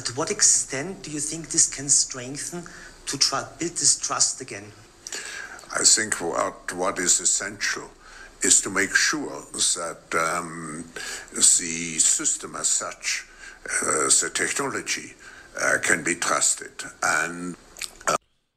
To 0.05 0.13
what 0.13 0.31
extent 0.31 1.03
do 1.03 1.11
you 1.11 1.19
think 1.19 1.49
this 1.49 1.67
can 1.67 1.89
strengthen 1.89 2.63
to 3.07 3.17
try 3.17 3.43
build 3.59 3.71
this 3.71 3.99
trust 3.99 4.39
again? 4.41 4.71
I 5.77 5.83
think 5.83 6.21
what, 6.21 6.71
what 6.73 6.99
is 6.99 7.19
essential 7.19 7.89
is 8.41 8.61
to 8.61 8.69
make 8.69 8.95
sure 8.95 9.43
that 9.51 10.03
um, 10.15 10.85
the 11.33 11.99
system 11.99 12.55
as 12.55 12.67
such, 12.67 13.25
uh, 13.65 14.07
the 14.21 14.31
technology, 14.33 15.13
uh, 15.61 15.77
can 15.81 16.03
be 16.03 16.15
trusted. 16.15 16.83
And 17.03 17.55
uh, 18.07 18.15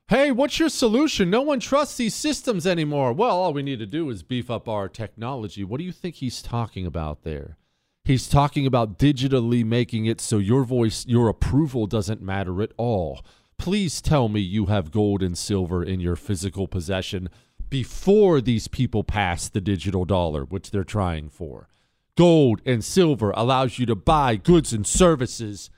Hey, 0.08 0.30
what's 0.30 0.58
your 0.58 0.68
solution? 0.68 1.30
No 1.30 1.42
one 1.42 1.60
trusts 1.60 1.96
these 1.96 2.14
systems 2.14 2.66
anymore. 2.66 3.12
Well, 3.12 3.38
all 3.38 3.52
we 3.52 3.62
need 3.62 3.78
to 3.80 3.86
do 3.86 4.08
is 4.10 4.22
beef 4.22 4.50
up 4.50 4.68
our 4.68 4.88
technology. 4.88 5.64
What 5.64 5.78
do 5.78 5.84
you 5.84 5.92
think 5.92 6.16
he's 6.16 6.42
talking 6.42 6.86
about 6.86 7.24
there? 7.24 7.56
He's 8.04 8.26
talking 8.26 8.64
about 8.64 8.98
digitally 8.98 9.66
making 9.66 10.06
it 10.06 10.18
so 10.18 10.38
your 10.38 10.64
voice, 10.64 11.04
your 11.06 11.28
approval 11.28 11.86
doesn't 11.86 12.22
matter 12.22 12.62
at 12.62 12.72
all. 12.78 13.20
Please 13.58 14.00
tell 14.00 14.30
me 14.30 14.40
you 14.40 14.66
have 14.66 14.90
gold 14.90 15.22
and 15.22 15.36
silver 15.36 15.82
in 15.82 16.00
your 16.00 16.16
physical 16.16 16.66
possession 16.66 17.28
before 17.68 18.40
these 18.40 18.66
people 18.66 19.04
pass 19.04 19.48
the 19.50 19.60
digital 19.60 20.06
dollar, 20.06 20.44
which 20.44 20.70
they're 20.70 20.84
trying 20.84 21.28
for. 21.28 21.68
Gold 22.16 22.62
and 22.64 22.82
silver 22.82 23.30
allows 23.32 23.78
you 23.78 23.84
to 23.86 23.94
buy 23.94 24.36
goods 24.36 24.72
and 24.72 24.86
services 24.86 25.68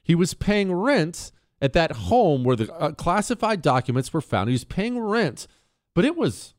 he 0.00 0.14
was 0.14 0.32
paying 0.32 0.72
rent 0.72 1.32
at 1.60 1.72
that 1.72 1.92
home 1.92 2.44
where 2.44 2.56
the 2.56 2.72
uh, 2.74 2.92
classified 2.92 3.62
documents 3.62 4.12
were 4.12 4.20
found. 4.20 4.48
He 4.48 4.54
was 4.54 4.64
paying 4.64 4.98
rent, 4.98 5.46
but 5.94 6.04
it 6.04 6.16
was 6.16 6.54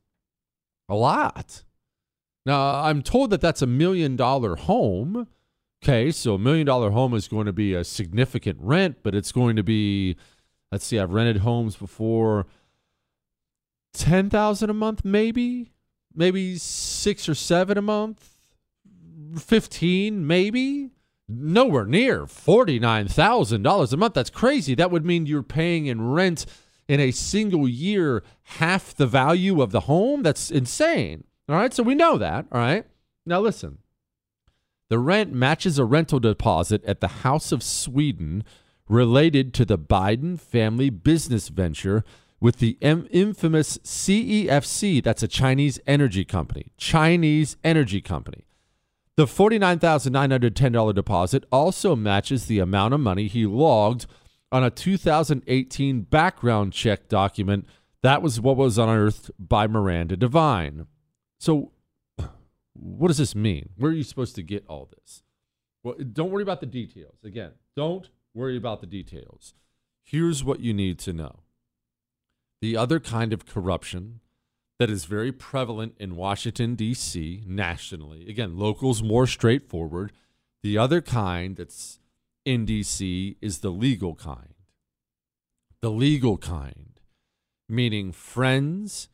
a 0.90 0.96
lot. 0.96 1.64
Now, 2.46 2.82
I'm 2.84 3.02
told 3.02 3.30
that 3.30 3.42
that's 3.42 3.62
a 3.62 3.68
million 3.68 4.16
dollar 4.16 4.56
home. 4.56 5.28
Okay, 5.82 6.12
so 6.12 6.34
a 6.34 6.40
million 6.40 6.66
dollar 6.66 6.90
home 6.90 7.14
is 7.14 7.28
going 7.28 7.46
to 7.46 7.54
be 7.54 7.74
a 7.74 7.84
significant 7.84 8.58
rent, 8.60 8.98
but 9.02 9.16
it's 9.16 9.32
going 9.32 9.56
to 9.56 9.64
be, 9.64 10.18
let's 10.72 10.86
see, 10.86 11.00
I've 11.00 11.14
rented 11.14 11.38
homes 11.38 11.78
before, 11.78 12.48
ten 13.94 14.30
thousand 14.30 14.70
a 14.70 14.74
month, 14.74 15.06
maybe, 15.06 15.72
maybe 16.14 16.58
six 16.58 17.30
or 17.30 17.36
seven 17.36 17.78
a 17.78 17.82
month, 17.82 18.36
fifteen, 19.38 20.28
maybe 20.28 20.90
nowhere 21.30 21.86
near 21.86 22.26
$49,000 22.26 23.94
a 23.94 23.98
month. 23.98 24.14
That's 24.14 24.30
crazy. 24.30 24.76
That 24.76 24.92
would 24.92 25.06
mean 25.06 25.26
you're 25.26 25.44
paying 25.44 25.86
in 25.86 26.10
rent 26.10 26.46
in 26.88 27.00
a 27.00 27.12
single 27.12 27.68
year 27.68 28.24
half 28.44 28.96
the 28.96 29.08
value 29.08 29.62
of 29.62 29.72
the 29.72 29.82
home. 29.82 30.24
That's 30.24 30.50
insane. 30.50 31.24
All 31.48 31.56
right. 31.56 31.74
So 31.74 31.84
we 31.84 31.96
know 31.96 32.18
that. 32.18 32.48
All 32.52 32.60
right. 32.60 32.86
Now 33.26 33.40
listen 33.40 33.78
the 34.90 35.00
rent 35.00 35.32
matches 35.32 35.80
a 35.80 35.86
rental 35.86 36.20
deposit 36.20 36.84
at 36.84 37.00
the 37.00 37.08
House 37.08 37.52
of 37.52 37.64
Sweden 37.64 38.44
related 38.88 39.54
to 39.54 39.66
the 39.66 39.78
Biden 39.78 40.40
family 40.40 40.90
business 40.90 41.50
venture 41.50 42.04
with 42.42 42.58
the 42.58 42.78
infamous 42.82 43.78
CEFC. 43.80 45.04
That's 45.04 45.22
a 45.22 45.28
Chinese 45.28 45.80
energy 45.86 46.26
company. 46.26 46.72
Chinese 46.78 47.56
energy 47.64 48.02
company. 48.02 48.46
The 49.20 49.26
$49,910 49.26 50.96
deposit 50.96 51.44
also 51.52 51.94
matches 51.94 52.46
the 52.46 52.60
amount 52.60 52.94
of 52.94 53.02
money 53.02 53.28
he 53.28 53.46
logged 53.46 54.06
on 54.50 54.64
a 54.64 54.70
2018 54.70 56.04
background 56.04 56.72
check 56.72 57.10
document. 57.10 57.68
That 58.02 58.22
was 58.22 58.40
what 58.40 58.56
was 58.56 58.78
unearthed 58.78 59.30
by 59.38 59.68
Miranda 59.68 60.16
Devine. 60.16 60.88
So, 61.38 61.74
what 62.72 63.10
does 63.10 63.18
this 63.18 63.36
mean? 63.36 63.72
Where 63.76 63.92
are 63.92 63.94
you 63.94 64.04
supposed 64.04 64.36
to 64.36 64.42
get 64.42 64.64
all 64.70 64.90
this? 64.98 65.24
Well, 65.84 65.96
don't 66.14 66.32
worry 66.32 66.44
about 66.44 66.62
the 66.62 66.66
details. 66.66 67.18
Again, 67.22 67.52
don't 67.76 68.08
worry 68.34 68.56
about 68.56 68.80
the 68.80 68.88
details. 68.88 69.54
Here's 70.02 70.46
what 70.46 70.62
you 70.62 70.74
need 70.74 70.98
to 71.00 71.12
know 71.12 71.42
the 72.62 72.78
other 72.78 73.02
kind 73.02 73.34
of 73.34 73.46
corruption 73.46 74.22
that 74.80 74.90
is 74.90 75.06
very 75.06 75.32
prevalent 75.32 75.94
in 76.00 76.16
Washington, 76.16 76.74
D.C., 76.76 77.44
nationally. 77.46 78.30
Again, 78.30 78.58
locals 78.58 79.04
more 79.04 79.28
straightforward. 79.28 80.14
The 80.64 80.78
other 80.78 81.02
kind 81.02 81.58
that's 81.58 82.00
in 82.46 82.66
D.C. 82.66 83.36
is 83.42 83.60
the 83.60 83.70
legal 83.70 84.16
kind. 84.16 84.56
The 85.82 85.92
legal 85.92 86.38
kind, 86.38 87.00
meaning 87.68 88.14
friends 88.14 89.10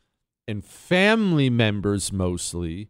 and 0.47 0.63
family 0.63 1.49
members 1.49 2.13
mostly, 2.13 2.89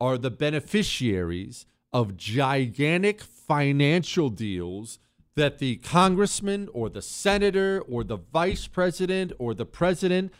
are 0.00 0.16
the 0.16 0.30
beneficiaries 0.30 1.66
of 1.92 2.16
gigantic 2.16 3.20
financial 3.20 4.30
deals 4.30 4.98
that 5.34 5.58
the 5.58 5.76
congressman 5.76 6.68
or 6.72 6.88
the 6.88 7.02
senator 7.02 7.82
or 7.88 8.04
the 8.04 8.16
vice 8.16 8.66
president 8.66 9.32
or 9.38 9.54
the 9.54 9.66
president 9.66 10.32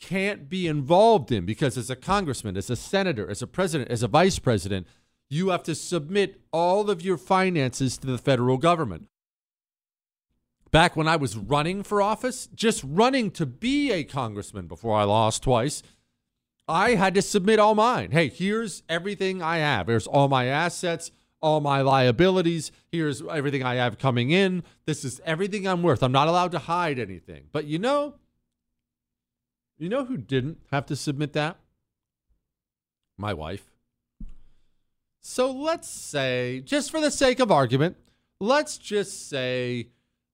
can't 0.00 0.48
be 0.48 0.66
involved 0.66 1.30
in 1.30 1.44
because 1.44 1.76
as 1.76 1.90
a 1.90 1.96
congressman, 1.96 2.56
as 2.56 2.70
a 2.70 2.76
senator, 2.76 3.28
as 3.30 3.42
a 3.42 3.46
president, 3.46 3.90
as 3.90 4.02
a 4.02 4.08
vice 4.08 4.38
president, 4.38 4.86
you 5.28 5.50
have 5.50 5.62
to 5.62 5.74
submit 5.74 6.40
all 6.52 6.90
of 6.90 7.02
your 7.02 7.16
finances 7.16 7.96
to 7.98 8.06
the 8.06 8.18
federal 8.18 8.56
government. 8.56 9.08
Back 10.70 10.96
when 10.96 11.08
I 11.08 11.16
was 11.16 11.36
running 11.36 11.82
for 11.82 12.00
office, 12.00 12.48
just 12.54 12.82
running 12.86 13.30
to 13.32 13.46
be 13.46 13.92
a 13.92 14.04
congressman 14.04 14.66
before 14.66 14.96
I 14.96 15.04
lost 15.04 15.42
twice, 15.42 15.82
I 16.68 16.94
had 16.94 17.14
to 17.14 17.22
submit 17.22 17.58
all 17.58 17.74
mine. 17.74 18.12
Hey, 18.12 18.28
here's 18.28 18.82
everything 18.88 19.42
I 19.42 19.58
have. 19.58 19.88
Here's 19.88 20.06
all 20.06 20.28
my 20.28 20.46
assets, 20.46 21.10
all 21.42 21.60
my 21.60 21.80
liabilities. 21.80 22.70
Here's 22.92 23.22
everything 23.22 23.64
I 23.64 23.74
have 23.76 23.98
coming 23.98 24.30
in. 24.30 24.62
This 24.86 25.04
is 25.04 25.20
everything 25.24 25.66
I'm 25.66 25.82
worth. 25.82 26.02
I'm 26.02 26.12
not 26.12 26.28
allowed 26.28 26.52
to 26.52 26.60
hide 26.60 27.00
anything. 27.00 27.44
But 27.50 27.64
you 27.64 27.80
know, 27.80 28.14
you 29.80 29.88
know 29.88 30.04
who 30.04 30.16
didn't 30.16 30.58
have 30.70 30.86
to 30.86 30.96
submit 30.96 31.32
that? 31.32 31.56
My 33.18 33.34
wife. 33.34 33.70
So 35.22 35.50
let's 35.50 35.88
say, 35.88 36.60
just 36.60 36.90
for 36.90 37.00
the 37.00 37.10
sake 37.10 37.40
of 37.40 37.50
argument, 37.50 37.96
let's 38.40 38.78
just 38.78 39.28
say 39.28 39.88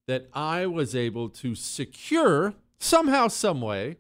that 0.07 0.29
I 0.33 0.67
was 0.67 0.95
able 0.95 1.29
to 1.31 1.55
secure 1.55 2.55
somehow, 2.79 3.29
some 3.29 3.61
way, 3.61 3.97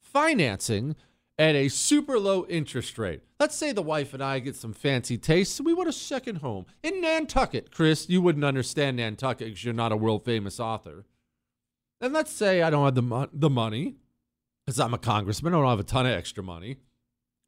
financing 0.00 0.96
at 1.38 1.54
a 1.54 1.68
super 1.68 2.18
low 2.18 2.46
interest 2.46 2.98
rate. 2.98 3.20
Let's 3.40 3.56
say 3.56 3.72
the 3.72 3.82
wife 3.82 4.14
and 4.14 4.22
I 4.22 4.38
get 4.38 4.56
some 4.56 4.72
fancy 4.72 5.18
tastes 5.18 5.58
and 5.58 5.66
we 5.66 5.74
want 5.74 5.88
a 5.88 5.92
second 5.92 6.36
home 6.36 6.66
in 6.82 7.00
Nantucket. 7.00 7.70
Chris, 7.70 8.08
you 8.08 8.22
wouldn't 8.22 8.44
understand 8.44 8.98
Nantucket 8.98 9.48
because 9.48 9.64
you're 9.64 9.74
not 9.74 9.92
a 9.92 9.96
world 9.96 10.24
famous 10.24 10.60
author. 10.60 11.04
And 12.00 12.12
let's 12.12 12.32
say 12.32 12.62
I 12.62 12.70
don't 12.70 12.84
have 12.84 12.94
the, 12.94 13.02
mo- 13.02 13.28
the 13.32 13.50
money 13.50 13.96
because 14.64 14.80
I'm 14.80 14.94
a 14.94 14.98
congressman. 14.98 15.54
I 15.54 15.58
don't 15.58 15.68
have 15.68 15.80
a 15.80 15.84
ton 15.84 16.06
of 16.06 16.12
extra 16.12 16.42
money, 16.42 16.78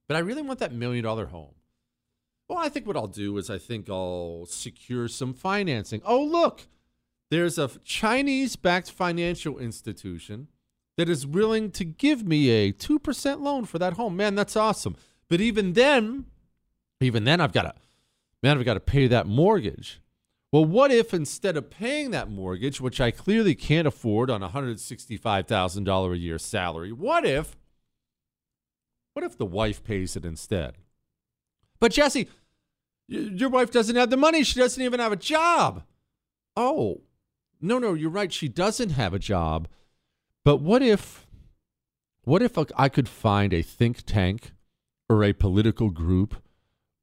but 0.09 0.17
I 0.17 0.21
really 0.21 0.43
want 0.43 0.59
that 0.61 0.73
million 0.73 1.05
dollar 1.05 1.27
home. 1.27 1.55
Well, 2.49 2.59
I 2.59 2.69
think 2.69 2.87
what 2.87 2.97
I'll 2.97 3.07
do 3.07 3.39
is 3.39 3.49
I 3.49 3.59
think 3.59 3.89
I'll 3.89 4.47
secure 4.47 5.09
some 5.09 5.33
financing. 5.33 6.03
Oh, 6.05 6.23
look, 6.23 6.67
there's 7.31 7.59
a 7.59 7.71
Chinese 7.85 8.57
backed 8.57 8.91
financial 8.91 9.59
institution 9.59 10.49
that 10.97 11.09
is 11.09 11.27
willing 11.27 11.71
to 11.73 11.85
give 11.85 12.27
me 12.27 12.51
a 12.51 12.73
2% 12.73 13.41
loan 13.41 13.65
for 13.65 13.79
that 13.79 13.95
home. 13.95 14.17
Man, 14.17 14.35
that's 14.35 14.57
awesome. 14.57 14.97
But 15.29 15.41
even 15.41 15.73
then, 15.73 16.27
even 17.01 17.25
then 17.25 17.41
I've 17.41 17.53
got 17.53 17.63
to 17.63 17.75
man, 18.43 18.59
I've 18.59 18.65
got 18.65 18.75
to 18.75 18.81
pay 18.81 19.07
that 19.07 19.27
mortgage. 19.27 20.01
Well, 20.55 20.65
what 20.65 20.93
if 20.93 21.13
instead 21.13 21.57
of 21.57 21.69
paying 21.69 22.13
that 22.13 22.31
mortgage, 22.31 22.81
which 22.81 23.01
I 23.01 23.11
clearly 23.11 23.57
can't 23.57 23.89
afford 23.89 24.31
on 24.31 24.41
a 24.41 24.51
$165,000 24.51 26.13
a 26.13 26.17
year 26.17 26.39
salary, 26.39 26.93
what 26.93 27.27
if 27.27 27.57
what 29.15 29.25
if 29.25 29.37
the 29.37 29.47
wife 29.47 29.83
pays 29.83 30.15
it 30.15 30.25
instead? 30.25 30.77
But 31.81 31.91
Jesse, 31.91 32.29
your 33.09 33.49
wife 33.49 33.73
doesn't 33.73 33.97
have 33.97 34.11
the 34.11 34.17
money. 34.17 34.45
She 34.45 34.61
doesn't 34.61 34.81
even 34.81 35.01
have 35.01 35.11
a 35.11 35.17
job. 35.17 35.83
Oh, 36.57 37.01
no, 37.61 37.81
no, 37.81 37.95
you're 37.95 38.09
right. 38.09 38.33
She 38.33 38.47
doesn't 38.47 38.91
have 38.91 39.13
a 39.13 39.19
job. 39.19 39.67
But 40.45 40.59
what 40.59 40.83
if 40.83 41.27
what 42.23 42.43
if 42.43 42.57
I 42.77 42.89
could 42.89 43.09
find 43.09 43.53
a 43.53 43.63
think 43.63 44.07
tank 44.07 44.53
or 45.09 45.25
a 45.25 45.33
political 45.33 45.91
group 45.91 46.37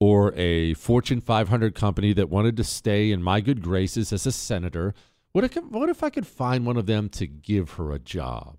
or 0.02 0.34
a 0.36 0.74
Fortune 0.74 1.22
500 1.22 1.76
company 1.76 2.12
that 2.12 2.28
wanted 2.28 2.58
to 2.58 2.64
stay 2.64 3.12
in 3.12 3.22
my 3.22 3.40
good 3.40 3.62
graces 3.62 4.12
as 4.12 4.26
a 4.26 4.32
senator, 4.32 4.96
what 5.32 5.44
if, 5.44 5.56
what 5.58 5.90
if 5.90 6.02
I 6.02 6.10
could 6.10 6.26
find 6.26 6.66
one 6.66 6.76
of 6.76 6.88
them 6.88 7.08
to 7.10 7.28
give 7.28 7.74
her 7.74 7.92
a 7.92 8.00
job? 8.00 8.58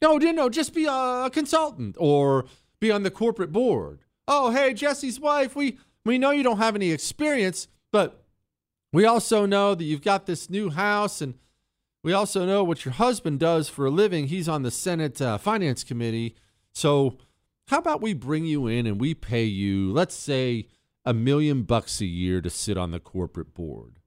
No, 0.00 0.16
know, 0.16 0.48
just 0.48 0.72
be 0.72 0.86
a 0.86 1.28
consultant 1.30 1.94
or 1.98 2.46
be 2.80 2.90
on 2.90 3.02
the 3.02 3.10
corporate 3.10 3.52
board. 3.52 4.00
Oh, 4.26 4.50
hey, 4.50 4.72
Jesse's 4.72 5.20
wife, 5.20 5.54
we, 5.54 5.76
we 6.06 6.16
know 6.16 6.30
you 6.30 6.42
don't 6.42 6.56
have 6.56 6.74
any 6.74 6.90
experience, 6.90 7.68
but 7.92 8.24
we 8.94 9.04
also 9.04 9.44
know 9.44 9.74
that 9.74 9.84
you've 9.84 10.00
got 10.00 10.24
this 10.24 10.48
new 10.48 10.70
house 10.70 11.20
and 11.20 11.34
we 12.02 12.14
also 12.14 12.46
know 12.46 12.64
what 12.64 12.86
your 12.86 12.94
husband 12.94 13.40
does 13.40 13.68
for 13.68 13.84
a 13.84 13.90
living. 13.90 14.28
He's 14.28 14.48
on 14.48 14.62
the 14.62 14.70
Senate 14.70 15.20
uh, 15.20 15.36
Finance 15.36 15.84
Committee. 15.84 16.34
So 16.72 17.18
How 17.68 17.78
about 17.78 18.02
we 18.02 18.14
bring 18.14 18.44
you 18.44 18.66
in 18.66 18.86
and 18.86 19.00
we 19.00 19.14
pay 19.14 19.44
you, 19.44 19.92
let's 19.92 20.14
say, 20.14 20.66
a 21.04 21.14
million 21.14 21.62
bucks 21.62 22.00
a 22.00 22.06
year 22.06 22.40
to 22.40 22.50
sit 22.50 22.76
on 22.76 22.90
the 22.90 23.00
corporate 23.00 23.54
board? 23.54 23.98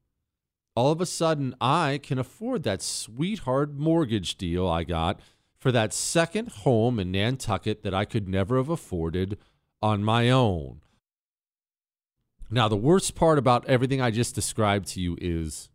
All 0.75 0.91
of 0.91 0.99
a 0.99 1.05
sudden, 1.05 1.55
I 1.61 1.99
can 2.03 2.19
afford 2.19 2.63
that 2.63 2.81
sweetheart 2.81 3.73
mortgage 3.73 4.35
deal 4.37 4.67
I 4.67 4.83
got 4.83 5.19
for 5.57 5.71
that 5.71 5.93
second 5.93 6.49
home 6.49 6.99
in 6.99 7.11
Nantucket 7.11 7.81
that 7.83 7.93
I 7.93 8.05
could 8.05 8.27
never 8.27 8.57
have 8.57 8.69
afforded 8.69 9.37
on 9.81 10.03
my 10.03 10.29
own. 10.29 10.81
Now, 12.51 12.67
the 12.67 12.75
worst 12.75 13.15
part 13.15 13.39
about 13.39 13.65
everything 13.67 14.01
I 14.01 14.11
just 14.11 14.35
described 14.35 14.87
to 14.89 15.01
you 15.01 15.17
is 15.19 15.69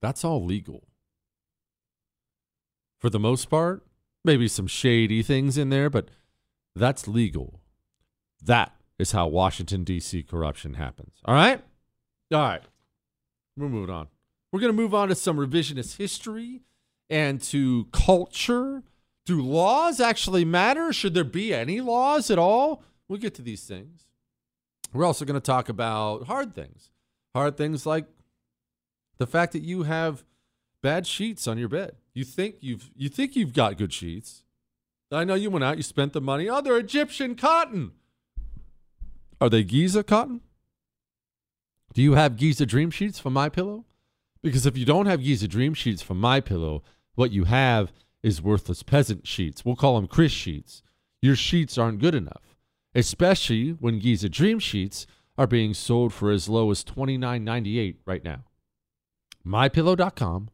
that's 0.00 0.24
all 0.24 0.44
legal. 0.44 0.84
For 2.98 3.10
the 3.10 3.18
most 3.18 3.50
part, 3.50 3.84
maybe 4.24 4.48
some 4.48 4.66
shady 4.66 5.22
things 5.22 5.58
in 5.58 5.70
there, 5.70 5.90
but 5.90 6.08
that's 6.74 7.06
legal. 7.08 7.60
That 8.42 8.74
is 8.98 9.12
how 9.12 9.26
Washington, 9.28 9.84
D.C. 9.84 10.22
corruption 10.22 10.74
happens. 10.74 11.14
All 11.24 11.34
right? 11.34 11.62
All 12.32 12.40
right. 12.40 12.62
We're 13.56 13.68
moving 13.68 13.94
on. 13.94 14.08
We're 14.50 14.60
going 14.60 14.74
to 14.74 14.80
move 14.80 14.94
on 14.94 15.08
to 15.08 15.14
some 15.14 15.36
revisionist 15.36 15.96
history 15.96 16.62
and 17.10 17.40
to 17.42 17.86
culture. 17.92 18.82
Do 19.24 19.40
laws 19.40 20.00
actually 20.00 20.44
matter? 20.44 20.92
Should 20.92 21.14
there 21.14 21.24
be 21.24 21.54
any 21.54 21.80
laws 21.80 22.30
at 22.30 22.38
all? 22.38 22.82
We'll 23.08 23.18
get 23.18 23.34
to 23.34 23.42
these 23.42 23.64
things. 23.64 24.08
We're 24.92 25.04
also 25.04 25.24
going 25.24 25.40
to 25.40 25.40
talk 25.40 25.68
about 25.68 26.26
hard 26.26 26.54
things. 26.54 26.90
Hard 27.34 27.56
things 27.56 27.86
like 27.86 28.06
the 29.18 29.26
fact 29.26 29.52
that 29.52 29.62
you 29.62 29.84
have 29.84 30.24
bad 30.82 31.06
sheets 31.06 31.46
on 31.46 31.56
your 31.56 31.68
bed. 31.68 31.96
You 32.14 32.24
think 32.24 32.56
you've 32.60 32.90
you 32.94 33.08
think 33.08 33.36
you've 33.36 33.54
got 33.54 33.78
good 33.78 33.92
sheets. 33.92 34.44
I 35.10 35.24
know 35.24 35.34
you 35.34 35.50
went 35.50 35.64
out, 35.64 35.76
you 35.76 35.82
spent 35.82 36.12
the 36.12 36.20
money. 36.20 36.48
Oh, 36.48 36.60
they're 36.60 36.78
Egyptian 36.78 37.34
cotton. 37.34 37.92
Are 39.40 39.50
they 39.50 39.62
Giza 39.62 40.02
cotton? 40.02 40.40
Do 41.92 42.00
you 42.00 42.14
have 42.14 42.36
Giza 42.36 42.64
dream 42.64 42.90
sheets 42.90 43.18
from 43.18 43.34
my 43.34 43.48
pillow? 43.48 43.84
Because 44.42 44.64
if 44.64 44.78
you 44.78 44.86
don't 44.86 45.06
have 45.06 45.22
Giza 45.22 45.48
dream 45.48 45.74
sheets 45.74 46.00
from 46.00 46.18
my 46.18 46.40
pillow, 46.40 46.82
what 47.14 47.30
you 47.30 47.44
have 47.44 47.92
is 48.22 48.40
worthless 48.40 48.82
peasant 48.82 49.26
sheets. 49.26 49.64
We'll 49.64 49.76
call 49.76 49.96
them 49.96 50.06
Chris 50.06 50.32
sheets. 50.32 50.82
Your 51.20 51.36
sheets 51.36 51.76
aren't 51.76 52.00
good 52.00 52.14
enough, 52.14 52.56
especially 52.94 53.70
when 53.70 53.98
Giza 53.98 54.28
dream 54.28 54.58
sheets 54.58 55.06
are 55.36 55.46
being 55.46 55.74
sold 55.74 56.12
for 56.14 56.30
as 56.30 56.48
low 56.48 56.70
as 56.70 56.84
$29.98 56.84 57.96
right 58.06 58.24
now 58.24 58.44
mypillow.com, 59.46 60.48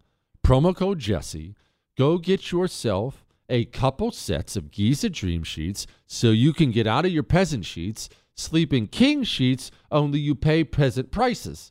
promo 0.49 0.75
code 0.75 0.99
Jesse. 0.99 1.55
Go 1.99 2.17
get 2.17 2.53
yourself 2.53 3.27
a 3.51 3.67
couple 3.67 4.11
sets 4.11 4.57
of 4.57 4.71
Giza 4.71 5.11
Dream 5.11 5.43
Sheets 5.43 5.87
so 6.07 6.31
you 6.31 6.55
can 6.55 6.71
get 6.71 6.87
out 6.87 7.05
of 7.05 7.13
your 7.13 7.23
peasant 7.23 7.67
sheets, 7.67 8.09
sleep 8.35 8.73
in 8.73 8.87
king 8.87 9.25
sheets, 9.25 9.71
only 9.91 10.19
you 10.19 10.35
pay 10.35 10.65
peasant 10.65 11.11
prices. 11.11 11.71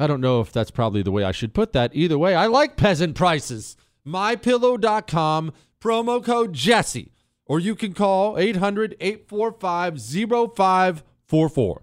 I 0.00 0.06
don't 0.06 0.22
know 0.22 0.40
if 0.40 0.52
that's 0.52 0.70
probably 0.70 1.02
the 1.02 1.10
way 1.10 1.22
I 1.22 1.32
should 1.32 1.52
put 1.52 1.74
that. 1.74 1.90
Either 1.94 2.16
way, 2.16 2.34
I 2.34 2.46
like 2.46 2.78
peasant 2.78 3.14
prices. 3.14 3.76
MyPillow.com, 4.06 5.52
promo 5.78 6.24
code 6.24 6.54
Jesse. 6.54 7.12
Or 7.44 7.60
you 7.60 7.74
can 7.74 7.92
call 7.92 8.38
800 8.38 8.96
845 9.00 10.00
0544. 10.00 11.82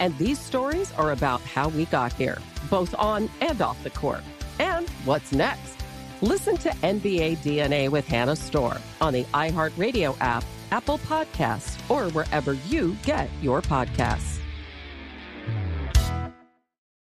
And 0.00 0.16
these 0.16 0.38
stories 0.38 0.92
are 0.94 1.12
about 1.12 1.42
how 1.42 1.68
we 1.68 1.84
got 1.84 2.14
here, 2.14 2.38
both 2.70 2.94
on 2.98 3.28
and 3.42 3.60
off 3.60 3.80
the 3.84 3.90
court. 3.90 4.22
And 4.58 4.88
what's 5.04 5.30
next? 5.30 5.76
Listen 6.22 6.56
to 6.58 6.70
NBA 6.70 7.38
DNA 7.38 7.90
with 7.90 8.06
Hannah 8.08 8.36
Storm 8.36 8.78
on 9.00 9.12
the 9.12 9.24
iHeartRadio 9.24 10.16
app, 10.20 10.42
Apple 10.70 10.98
Podcasts, 10.98 11.78
or 11.90 12.10
wherever 12.12 12.54
you 12.54 12.96
get 13.04 13.28
your 13.42 13.60
podcasts. 13.60 14.38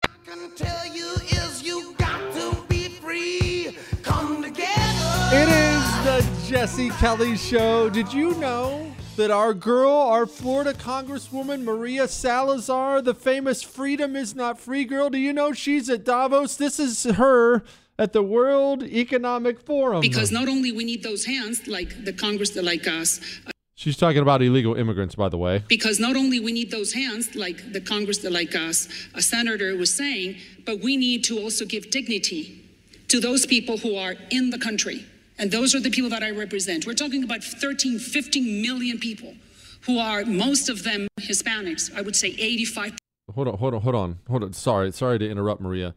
I 0.05 0.09
can 0.25 0.55
tell 0.57 0.87
you 0.87 1.15
is 1.31 1.63
you 1.63 1.95
got 1.99 2.33
to 2.35 2.57
be 2.69 2.89
free. 2.89 3.77
Come 4.03 4.43
again. 4.43 4.97
It 5.33 5.49
is 5.49 6.05
the 6.05 6.49
Jesse 6.49 6.91
Kelly 6.91 7.37
Show. 7.37 7.91
Did 7.91 8.13
you 8.13 8.35
know 8.37 8.88
that 9.18 9.31
our 9.33 9.52
girl, 9.52 9.90
our 9.90 10.26
Florida 10.26 10.72
Congresswoman 10.72 11.64
Maria 11.64 12.07
Salazar, 12.07 13.02
the 13.02 13.14
famous 13.14 13.64
Freedom 13.64 14.14
is 14.14 14.37
Not 14.37 14.61
Free 14.61 14.85
girl, 14.85 15.11
do 15.11 15.18
you 15.18 15.33
know 15.33 15.52
she's 15.52 15.90
at 15.90 16.04
Davos? 16.04 16.57
This 16.57 16.78
is 16.78 17.02
her 17.02 17.64
at 17.98 18.12
the 18.12 18.22
World 18.22 18.85
Economic 18.85 19.61
Forum. 19.61 20.00
Because 20.00 20.31
not 20.31 20.46
only 20.46 20.70
we 20.70 20.85
need 20.85 21.02
those 21.02 21.24
hands, 21.24 21.66
like 21.66 22.04
the 22.04 22.12
Congress, 22.12 22.50
that 22.50 22.62
like 22.62 22.87
us. 22.87 23.20
Uh, 23.44 23.50
she's 23.74 23.96
talking 23.96 24.22
about 24.22 24.40
illegal 24.40 24.76
immigrants, 24.76 25.16
by 25.16 25.28
the 25.28 25.37
way. 25.37 25.64
Because 25.66 25.98
not 25.98 26.14
only 26.14 26.38
we 26.38 26.52
need 26.52 26.70
those 26.70 26.92
hands, 26.92 27.35
like 27.35 27.72
the 27.72 27.81
Congress, 27.81 28.18
that 28.18 28.31
like 28.31 28.54
us, 28.54 28.88
a 29.14 29.20
senator 29.20 29.76
was 29.76 29.92
saying, 29.92 30.37
but 30.64 30.78
we 30.78 30.96
need 30.96 31.24
to 31.24 31.40
also 31.40 31.64
give 31.64 31.90
dignity 31.90 32.64
to 33.09 33.18
those 33.18 33.46
people 33.46 33.78
who 33.78 33.96
are 33.96 34.14
in 34.31 34.50
the 34.50 34.59
country. 34.59 35.04
And 35.38 35.51
those 35.51 35.74
are 35.74 35.81
the 35.81 35.90
people 35.90 36.11
that 36.11 36.22
I 36.22 36.31
represent. 36.31 36.87
We're 36.87 36.94
talking 36.94 37.22
about 37.22 37.44
13, 37.44 37.98
15 37.98 38.62
million 38.62 38.98
people 38.98 39.35
who 39.83 39.98
are, 39.98 40.24
most 40.24 40.68
of 40.68 40.83
them 40.83 41.07
Hispanics. 41.20 41.94
I 41.94 42.01
would 42.01 42.16
say 42.16 42.29
85. 42.29 42.98
Hold 43.35 43.48
on, 43.48 43.59
hold 43.59 43.74
on, 43.74 43.81
hold 43.83 43.94
on, 43.94 44.18
hold 44.29 44.42
on. 44.42 44.53
Sorry, 44.53 44.90
sorry 44.90 45.18
to 45.18 45.29
interrupt, 45.29 45.61
Maria. 45.61 45.94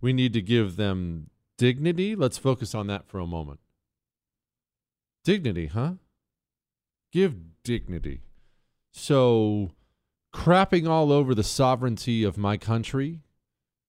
We 0.00 0.12
need 0.12 0.32
to 0.34 0.42
give 0.42 0.76
them 0.76 1.30
dignity. 1.56 2.14
Let's 2.14 2.38
focus 2.38 2.74
on 2.74 2.88
that 2.88 3.06
for 3.06 3.18
a 3.18 3.26
moment. 3.26 3.60
Dignity, 5.24 5.66
huh? 5.66 5.92
Give 7.12 7.36
dignity. 7.62 8.22
So, 8.90 9.70
crapping 10.34 10.88
all 10.88 11.12
over 11.12 11.34
the 11.34 11.44
sovereignty 11.44 12.24
of 12.24 12.36
my 12.36 12.56
country, 12.56 13.20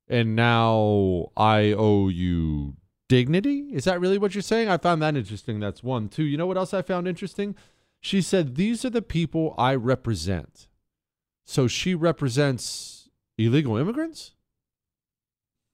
and 0.07 0.35
now 0.35 1.31
I 1.35 1.73
owe 1.73 2.09
you 2.09 2.75
dignity? 3.09 3.69
Is 3.71 3.83
that 3.85 3.99
really 3.99 4.17
what 4.17 4.35
you're 4.35 4.41
saying? 4.41 4.69
I 4.69 4.77
found 4.77 5.01
that 5.01 5.15
interesting. 5.15 5.59
That's 5.59 5.83
one. 5.83 6.09
Two, 6.09 6.23
you 6.23 6.37
know 6.37 6.47
what 6.47 6.57
else 6.57 6.73
I 6.73 6.81
found 6.81 7.07
interesting? 7.07 7.55
She 7.99 8.21
said, 8.21 8.55
These 8.55 8.83
are 8.85 8.89
the 8.89 9.01
people 9.01 9.55
I 9.57 9.75
represent. 9.75 10.67
So 11.45 11.67
she 11.67 11.95
represents 11.95 13.09
illegal 13.37 13.77
immigrants? 13.77 14.31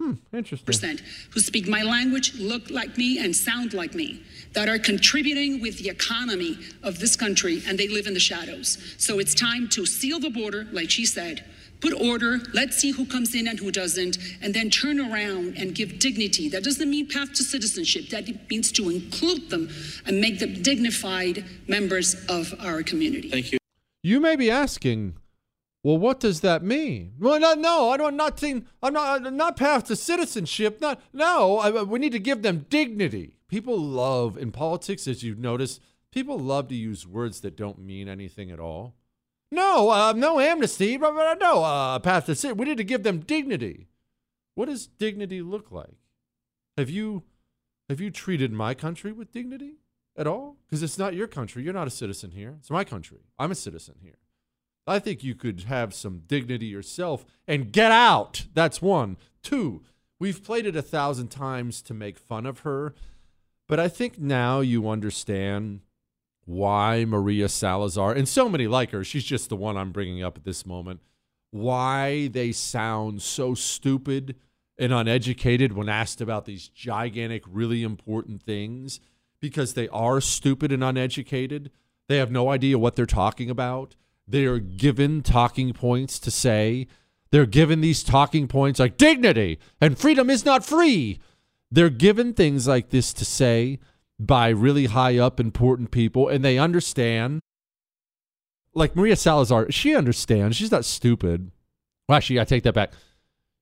Hmm, 0.01 0.13
interesting. 0.31 0.99
Who 1.31 1.41
speak 1.41 1.67
my 1.67 1.81
language, 1.81 2.33
look 2.35 2.69
like 2.69 2.97
me, 2.97 3.19
and 3.19 3.35
sound 3.35 3.73
like 3.73 3.93
me, 3.93 4.23
that 4.53 4.69
are 4.69 4.79
contributing 4.79 5.61
with 5.61 5.77
the 5.77 5.89
economy 5.89 6.57
of 6.83 6.99
this 6.99 7.17
country, 7.17 7.61
and 7.67 7.77
they 7.77 7.89
live 7.89 8.07
in 8.07 8.13
the 8.13 8.19
shadows. 8.19 8.77
So 8.97 9.19
it's 9.19 9.35
time 9.35 9.67
to 9.69 9.85
seal 9.85 10.19
the 10.19 10.29
border, 10.29 10.67
like 10.71 10.89
she 10.89 11.05
said, 11.05 11.43
put 11.81 11.93
order, 11.93 12.39
let's 12.53 12.77
see 12.77 12.91
who 12.91 13.05
comes 13.05 13.33
in 13.35 13.47
and 13.47 13.59
who 13.59 13.71
doesn't, 13.71 14.17
and 14.41 14.53
then 14.53 14.69
turn 14.69 14.99
around 14.99 15.55
and 15.57 15.75
give 15.75 15.99
dignity. 15.99 16.49
That 16.49 16.63
doesn't 16.63 16.89
mean 16.89 17.07
path 17.07 17.33
to 17.33 17.43
citizenship, 17.43 18.09
that 18.09 18.49
means 18.49 18.71
to 18.73 18.89
include 18.89 19.49
them 19.49 19.69
and 20.05 20.19
make 20.19 20.39
them 20.39 20.61
dignified 20.61 21.45
members 21.67 22.15
of 22.27 22.53
our 22.59 22.83
community. 22.83 23.29
Thank 23.29 23.51
you. 23.51 23.59
You 24.01 24.19
may 24.19 24.35
be 24.35 24.49
asking, 24.49 25.15
well, 25.83 25.97
what 25.97 26.19
does 26.19 26.41
that 26.41 26.63
mean? 26.63 27.13
Well, 27.19 27.39
no, 27.39 27.53
no 27.53 27.89
I 27.89 27.97
don't. 27.97 28.17
Not 28.17 28.39
think. 28.39 28.65
I'm 28.83 28.93
not. 28.93 29.25
I'm 29.25 29.37
not 29.37 29.55
path 29.55 29.85
to 29.85 29.95
citizenship. 29.95 30.81
Not. 30.81 31.01
No. 31.13 31.57
I, 31.57 31.71
uh, 31.71 31.83
we 31.85 31.99
need 31.99 32.11
to 32.11 32.19
give 32.19 32.41
them 32.41 32.65
dignity. 32.69 33.37
People 33.47 33.79
love 33.79 34.37
in 34.37 34.51
politics, 34.51 35.07
as 35.07 35.23
you've 35.23 35.39
noticed, 35.39 35.81
people 36.11 36.37
love 36.37 36.67
to 36.67 36.75
use 36.75 37.07
words 37.07 37.41
that 37.41 37.55
don't 37.55 37.79
mean 37.79 38.07
anything 38.07 38.51
at 38.51 38.59
all. 38.59 38.95
No, 39.51 39.89
uh, 39.89 40.13
no 40.13 40.39
amnesty, 40.39 40.97
but, 40.97 41.15
but 41.15 41.39
no 41.39 41.63
uh, 41.63 41.99
path 41.99 42.25
to 42.25 42.35
citizenship. 42.35 42.57
We 42.57 42.65
need 42.65 42.77
to 42.77 42.83
give 42.83 43.03
them 43.03 43.19
dignity. 43.19 43.88
What 44.55 44.67
does 44.67 44.88
dignity 44.88 45.41
look 45.41 45.71
like? 45.71 45.97
Have 46.77 46.89
you 46.89 47.23
have 47.89 47.99
you 47.99 48.12
treated 48.12 48.51
my 48.51 48.75
country 48.75 49.12
with 49.12 49.31
dignity 49.31 49.77
at 50.15 50.27
all? 50.27 50.57
Because 50.65 50.83
it's 50.83 50.99
not 50.99 51.15
your 51.15 51.27
country. 51.27 51.63
You're 51.63 51.73
not 51.73 51.88
a 51.88 51.91
citizen 51.91 52.31
here. 52.31 52.55
It's 52.59 52.69
my 52.69 52.83
country. 52.83 53.21
I'm 53.39 53.51
a 53.51 53.55
citizen 53.55 53.95
here. 54.01 54.19
I 54.85 54.99
think 54.99 55.23
you 55.23 55.33
could 55.35 55.62
have 55.62 55.93
some 55.93 56.23
dignity 56.27 56.67
yourself 56.67 57.25
and 57.47 57.71
get 57.71 57.91
out. 57.91 58.45
That's 58.53 58.81
one. 58.81 59.17
Two, 59.41 59.81
we've 60.19 60.43
played 60.43 60.65
it 60.65 60.75
a 60.75 60.81
thousand 60.81 61.29
times 61.29 61.81
to 61.83 61.93
make 61.93 62.19
fun 62.19 62.45
of 62.45 62.59
her, 62.59 62.93
but 63.67 63.79
I 63.79 63.88
think 63.88 64.19
now 64.19 64.59
you 64.59 64.89
understand 64.89 65.81
why 66.49 67.05
Maria 67.05 67.47
Salazar 67.47 68.12
and 68.12 68.27
so 68.27 68.49
many 68.49 68.65
like 68.65 68.89
her, 68.89 69.03
she's 69.03 69.23
just 69.23 69.49
the 69.49 69.55
one 69.55 69.77
I'm 69.77 69.91
bringing 69.91 70.23
up 70.23 70.35
at 70.35 70.45
this 70.45 70.65
moment, 70.65 70.99
why 71.51 72.27
they 72.29 72.51
sound 72.51 73.21
so 73.21 73.53
stupid 73.53 74.35
and 74.75 74.91
uneducated 74.91 75.73
when 75.73 75.88
asked 75.88 76.21
about 76.21 76.45
these 76.45 76.67
gigantic, 76.67 77.43
really 77.47 77.83
important 77.83 78.41
things 78.41 78.99
because 79.39 79.75
they 79.75 79.88
are 79.89 80.19
stupid 80.19 80.71
and 80.71 80.83
uneducated. 80.83 81.69
They 82.07 82.17
have 82.17 82.31
no 82.31 82.49
idea 82.49 82.79
what 82.79 82.95
they're 82.95 83.05
talking 83.05 83.51
about. 83.51 83.95
They 84.27 84.45
are 84.45 84.57
given 84.57 85.21
talking 85.21 85.71
points 85.71 86.17
to 86.17 86.31
say. 86.31 86.88
They're 87.29 87.45
given 87.45 87.81
these 87.81 88.03
talking 88.03 88.47
points 88.47 88.79
like 88.79 88.97
dignity 88.97 89.59
and 89.79 89.99
freedom 89.99 90.31
is 90.31 90.45
not 90.45 90.65
free. 90.65 91.19
They're 91.69 91.91
given 91.91 92.33
things 92.33 92.67
like 92.67 92.89
this 92.89 93.13
to 93.13 93.23
say 93.23 93.77
by 94.19 94.49
really 94.49 94.88
high 94.88 95.17
up 95.17 95.39
important 95.39 95.91
people, 95.91 96.27
and 96.27 96.43
they 96.43 96.58
understand. 96.58 97.41
Like 98.73 98.95
Maria 98.95 99.15
Salazar, 99.15 99.71
she 99.71 99.95
understands. 99.95 100.55
She's 100.55 100.71
not 100.71 100.86
stupid. 100.86 101.51
Well, 102.08 102.17
actually, 102.17 102.39
I 102.39 102.43
take 102.43 102.63
that 102.63 102.73
back. 102.73 102.91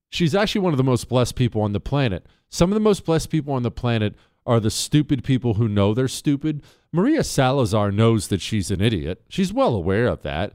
She's 0.10 0.36
actually 0.36 0.62
one 0.62 0.74
of 0.74 0.78
the 0.78 0.84
most 0.84 1.10
blessed 1.10 1.36
people 1.36 1.62
on 1.62 1.74
the 1.74 1.80
planet. 1.80 2.26
Some 2.50 2.72
of 2.72 2.76
the 2.76 2.82
most 2.82 3.06
blessed 3.06 3.30
people 3.30 3.54
on 3.54 3.64
the 3.64 3.72
planet 3.72 4.16
are 4.46 4.60
the 4.60 4.72
stupid 4.72 5.24
people 5.24 5.56
who 5.56 5.68
know 5.68 5.94
they're 5.94 6.08
stupid. 6.08 6.64
Maria 6.92 7.24
Salazar 7.24 7.92
knows 7.92 8.30
that 8.30 8.42
she's 8.42 8.72
an 8.72 8.82
idiot. 8.82 9.22
She's 9.28 9.52
well 9.52 9.76
aware 9.76 10.08
of 10.08 10.22
that. 10.24 10.54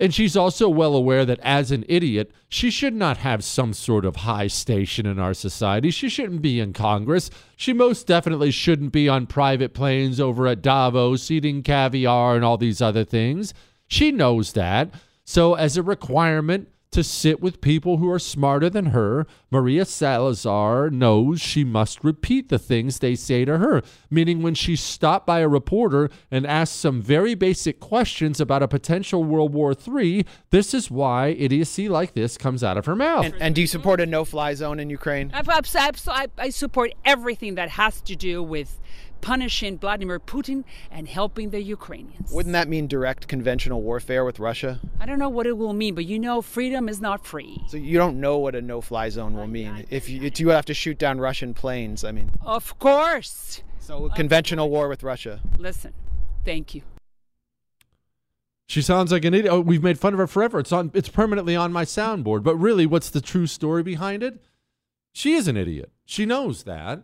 And 0.00 0.14
she's 0.14 0.34
also 0.34 0.66
well 0.66 0.94
aware 0.94 1.26
that 1.26 1.38
as 1.40 1.70
an 1.70 1.84
idiot, 1.86 2.32
she 2.48 2.70
should 2.70 2.94
not 2.94 3.18
have 3.18 3.44
some 3.44 3.74
sort 3.74 4.06
of 4.06 4.16
high 4.16 4.46
station 4.46 5.04
in 5.04 5.18
our 5.18 5.34
society. 5.34 5.90
She 5.90 6.08
shouldn't 6.08 6.40
be 6.40 6.58
in 6.58 6.72
Congress. 6.72 7.28
She 7.54 7.74
most 7.74 8.06
definitely 8.06 8.50
shouldn't 8.50 8.92
be 8.92 9.10
on 9.10 9.26
private 9.26 9.74
planes 9.74 10.18
over 10.18 10.46
at 10.46 10.62
Davos 10.62 11.30
eating 11.30 11.62
caviar 11.62 12.34
and 12.34 12.42
all 12.42 12.56
these 12.56 12.80
other 12.80 13.04
things. 13.04 13.52
She 13.88 14.10
knows 14.10 14.54
that. 14.54 14.94
So, 15.24 15.52
as 15.52 15.76
a 15.76 15.82
requirement, 15.82 16.68
to 16.92 17.04
sit 17.04 17.40
with 17.40 17.60
people 17.60 17.98
who 17.98 18.10
are 18.10 18.18
smarter 18.18 18.68
than 18.68 18.86
her, 18.86 19.26
Maria 19.50 19.84
Salazar 19.84 20.90
knows 20.90 21.40
she 21.40 21.64
must 21.64 22.02
repeat 22.02 22.48
the 22.48 22.58
things 22.58 22.98
they 22.98 23.14
say 23.14 23.44
to 23.44 23.58
her. 23.58 23.82
Meaning, 24.10 24.42
when 24.42 24.54
she's 24.54 24.80
stopped 24.80 25.26
by 25.26 25.40
a 25.40 25.48
reporter 25.48 26.10
and 26.30 26.46
asked 26.46 26.76
some 26.76 27.00
very 27.00 27.34
basic 27.34 27.78
questions 27.78 28.40
about 28.40 28.62
a 28.62 28.68
potential 28.68 29.22
World 29.22 29.52
War 29.52 29.72
III, 29.74 30.26
this 30.50 30.74
is 30.74 30.90
why 30.90 31.28
idiocy 31.28 31.88
like 31.88 32.14
this 32.14 32.36
comes 32.36 32.64
out 32.64 32.76
of 32.76 32.86
her 32.86 32.96
mouth. 32.96 33.24
And, 33.24 33.34
and 33.40 33.54
do 33.54 33.60
you 33.60 33.66
support 33.66 34.00
a 34.00 34.06
no 34.06 34.24
fly 34.24 34.54
zone 34.54 34.80
in 34.80 34.90
Ukraine? 34.90 35.30
I, 35.32 35.42
I, 35.46 36.26
I 36.38 36.50
support 36.50 36.92
everything 37.04 37.54
that 37.54 37.70
has 37.70 38.00
to 38.02 38.16
do 38.16 38.42
with 38.42 38.80
punishing 39.20 39.78
Vladimir 39.78 40.18
Putin 40.18 40.64
and 40.90 41.08
helping 41.08 41.50
the 41.50 41.62
Ukrainians. 41.62 42.32
Wouldn't 42.32 42.52
that 42.52 42.68
mean 42.68 42.86
direct 42.86 43.28
conventional 43.28 43.82
warfare 43.82 44.24
with 44.24 44.38
Russia? 44.38 44.80
I 44.98 45.06
don't 45.06 45.18
know 45.18 45.28
what 45.28 45.46
it 45.46 45.56
will 45.56 45.72
mean, 45.72 45.94
but 45.94 46.06
you 46.06 46.18
know, 46.18 46.42
freedom 46.42 46.88
is 46.88 47.00
not 47.00 47.26
free. 47.26 47.62
So 47.68 47.76
you 47.76 47.98
don't 47.98 48.20
know 48.20 48.38
what 48.38 48.54
a 48.54 48.62
no-fly 48.62 49.08
zone 49.08 49.34
will 49.34 49.46
mean. 49.46 49.86
If 49.90 50.08
you, 50.08 50.22
if 50.22 50.40
you 50.40 50.48
have 50.48 50.66
to 50.66 50.74
shoot 50.74 50.98
down 50.98 51.20
Russian 51.20 51.54
planes, 51.54 52.04
I 52.04 52.12
mean. 52.12 52.30
Of 52.42 52.78
course. 52.78 53.62
So 53.78 54.08
conventional 54.10 54.70
war 54.70 54.88
with 54.88 55.02
Russia. 55.02 55.40
Listen, 55.58 55.92
thank 56.44 56.74
you. 56.74 56.82
She 58.68 58.82
sounds 58.82 59.10
like 59.10 59.24
an 59.24 59.34
idiot. 59.34 59.52
Oh, 59.52 59.60
we've 59.60 59.82
made 59.82 59.98
fun 59.98 60.12
of 60.12 60.20
her 60.20 60.28
forever. 60.28 60.60
It's 60.60 60.70
on. 60.70 60.92
It's 60.94 61.08
permanently 61.08 61.56
on 61.56 61.72
my 61.72 61.84
soundboard. 61.84 62.44
But 62.44 62.54
really, 62.54 62.86
what's 62.86 63.10
the 63.10 63.20
true 63.20 63.48
story 63.48 63.82
behind 63.82 64.22
it? 64.22 64.40
She 65.12 65.32
is 65.32 65.48
an 65.48 65.56
idiot. 65.56 65.90
She 66.04 66.24
knows 66.24 66.62
that. 66.62 67.02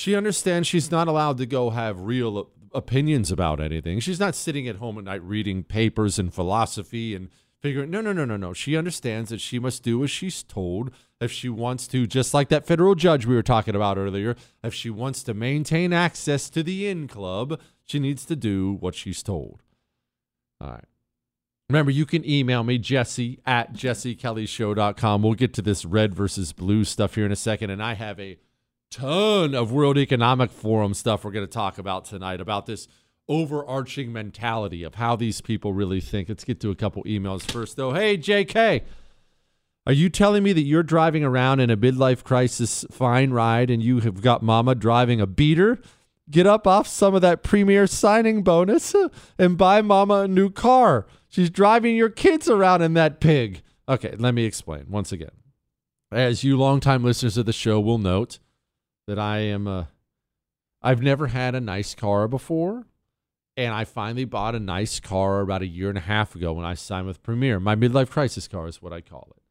She 0.00 0.16
understands 0.16 0.66
she's 0.66 0.90
not 0.90 1.08
allowed 1.08 1.36
to 1.36 1.44
go 1.44 1.68
have 1.68 2.00
real 2.00 2.48
opinions 2.72 3.30
about 3.30 3.60
anything. 3.60 4.00
She's 4.00 4.18
not 4.18 4.34
sitting 4.34 4.66
at 4.66 4.76
home 4.76 4.96
at 4.96 5.04
night 5.04 5.22
reading 5.22 5.62
papers 5.62 6.18
and 6.18 6.32
philosophy 6.32 7.14
and 7.14 7.28
figuring. 7.60 7.90
No, 7.90 8.00
no, 8.00 8.14
no, 8.14 8.24
no, 8.24 8.38
no. 8.38 8.54
She 8.54 8.78
understands 8.78 9.28
that 9.28 9.42
she 9.42 9.58
must 9.58 9.82
do 9.82 10.02
as 10.02 10.10
she's 10.10 10.42
told 10.42 10.90
if 11.20 11.30
she 11.30 11.50
wants 11.50 11.86
to, 11.88 12.06
just 12.06 12.32
like 12.32 12.48
that 12.48 12.66
federal 12.66 12.94
judge 12.94 13.26
we 13.26 13.34
were 13.34 13.42
talking 13.42 13.76
about 13.76 13.98
earlier. 13.98 14.36
If 14.64 14.72
she 14.72 14.88
wants 14.88 15.22
to 15.24 15.34
maintain 15.34 15.92
access 15.92 16.48
to 16.48 16.62
the 16.62 16.88
in 16.88 17.06
club, 17.06 17.60
she 17.84 17.98
needs 17.98 18.24
to 18.24 18.36
do 18.36 18.78
what 18.80 18.94
she's 18.94 19.22
told. 19.22 19.62
All 20.62 20.70
right. 20.70 20.84
Remember, 21.68 21.90
you 21.90 22.06
can 22.06 22.26
email 22.26 22.64
me, 22.64 22.78
Jesse 22.78 23.38
at 23.44 23.74
jessekellyshow.com. 23.74 25.22
We'll 25.22 25.34
get 25.34 25.52
to 25.52 25.62
this 25.62 25.84
red 25.84 26.14
versus 26.14 26.54
blue 26.54 26.84
stuff 26.84 27.16
here 27.16 27.26
in 27.26 27.32
a 27.32 27.36
second. 27.36 27.68
And 27.68 27.82
I 27.82 27.92
have 27.92 28.18
a 28.18 28.38
ton 28.90 29.54
of 29.54 29.70
World 29.70 29.96
Economic 29.96 30.50
Forum 30.50 30.94
stuff 30.94 31.24
we're 31.24 31.30
going 31.30 31.46
to 31.46 31.52
talk 31.52 31.78
about 31.78 32.04
tonight 32.04 32.40
about 32.40 32.66
this 32.66 32.88
overarching 33.28 34.12
mentality 34.12 34.82
of 34.82 34.96
how 34.96 35.14
these 35.14 35.40
people 35.40 35.72
really 35.72 36.00
think. 36.00 36.28
Let's 36.28 36.42
get 36.42 36.60
to 36.60 36.70
a 36.70 36.74
couple 36.74 37.04
emails 37.04 37.48
first, 37.48 37.76
though. 37.76 37.92
Hey, 37.92 38.18
JK, 38.18 38.82
are 39.86 39.92
you 39.92 40.08
telling 40.08 40.42
me 40.42 40.52
that 40.52 40.62
you're 40.62 40.82
driving 40.82 41.22
around 41.22 41.60
in 41.60 41.70
a 41.70 41.76
midlife 41.76 42.24
crisis 42.24 42.84
fine 42.90 43.30
ride 43.30 43.70
and 43.70 43.80
you 43.80 44.00
have 44.00 44.22
got 44.22 44.42
mama 44.42 44.74
driving 44.74 45.20
a 45.20 45.26
beater? 45.26 45.80
Get 46.28 46.46
up 46.46 46.66
off 46.66 46.88
some 46.88 47.14
of 47.14 47.22
that 47.22 47.44
premier 47.44 47.86
signing 47.86 48.42
bonus 48.42 48.94
and 49.38 49.56
buy 49.56 49.82
mama 49.82 50.22
a 50.22 50.28
new 50.28 50.50
car. 50.50 51.06
She's 51.28 51.50
driving 51.50 51.94
your 51.94 52.10
kids 52.10 52.48
around 52.48 52.82
in 52.82 52.94
that 52.94 53.20
pig. 53.20 53.62
Okay, 53.88 54.16
let 54.18 54.34
me 54.34 54.44
explain 54.44 54.86
once 54.88 55.12
again. 55.12 55.30
As 56.10 56.42
you 56.42 56.58
longtime 56.58 57.04
listeners 57.04 57.36
of 57.36 57.46
the 57.46 57.52
show 57.52 57.78
will 57.78 57.98
note, 57.98 58.40
that 59.10 59.18
I 59.18 59.38
am 59.38 59.66
a 59.66 59.88
I've 60.80 61.02
never 61.02 61.26
had 61.26 61.56
a 61.56 61.60
nice 61.60 61.96
car 61.96 62.28
before. 62.28 62.86
And 63.56 63.74
I 63.74 63.84
finally 63.84 64.24
bought 64.24 64.54
a 64.54 64.60
nice 64.60 65.00
car 65.00 65.40
about 65.40 65.62
a 65.62 65.66
year 65.66 65.88
and 65.88 65.98
a 65.98 66.02
half 66.02 66.36
ago 66.36 66.52
when 66.52 66.64
I 66.64 66.74
signed 66.74 67.08
with 67.08 67.24
Premier. 67.24 67.58
My 67.58 67.74
midlife 67.74 68.08
crisis 68.08 68.46
car 68.46 68.68
is 68.68 68.80
what 68.80 68.92
I 68.92 69.00
call 69.00 69.32
it. 69.36 69.42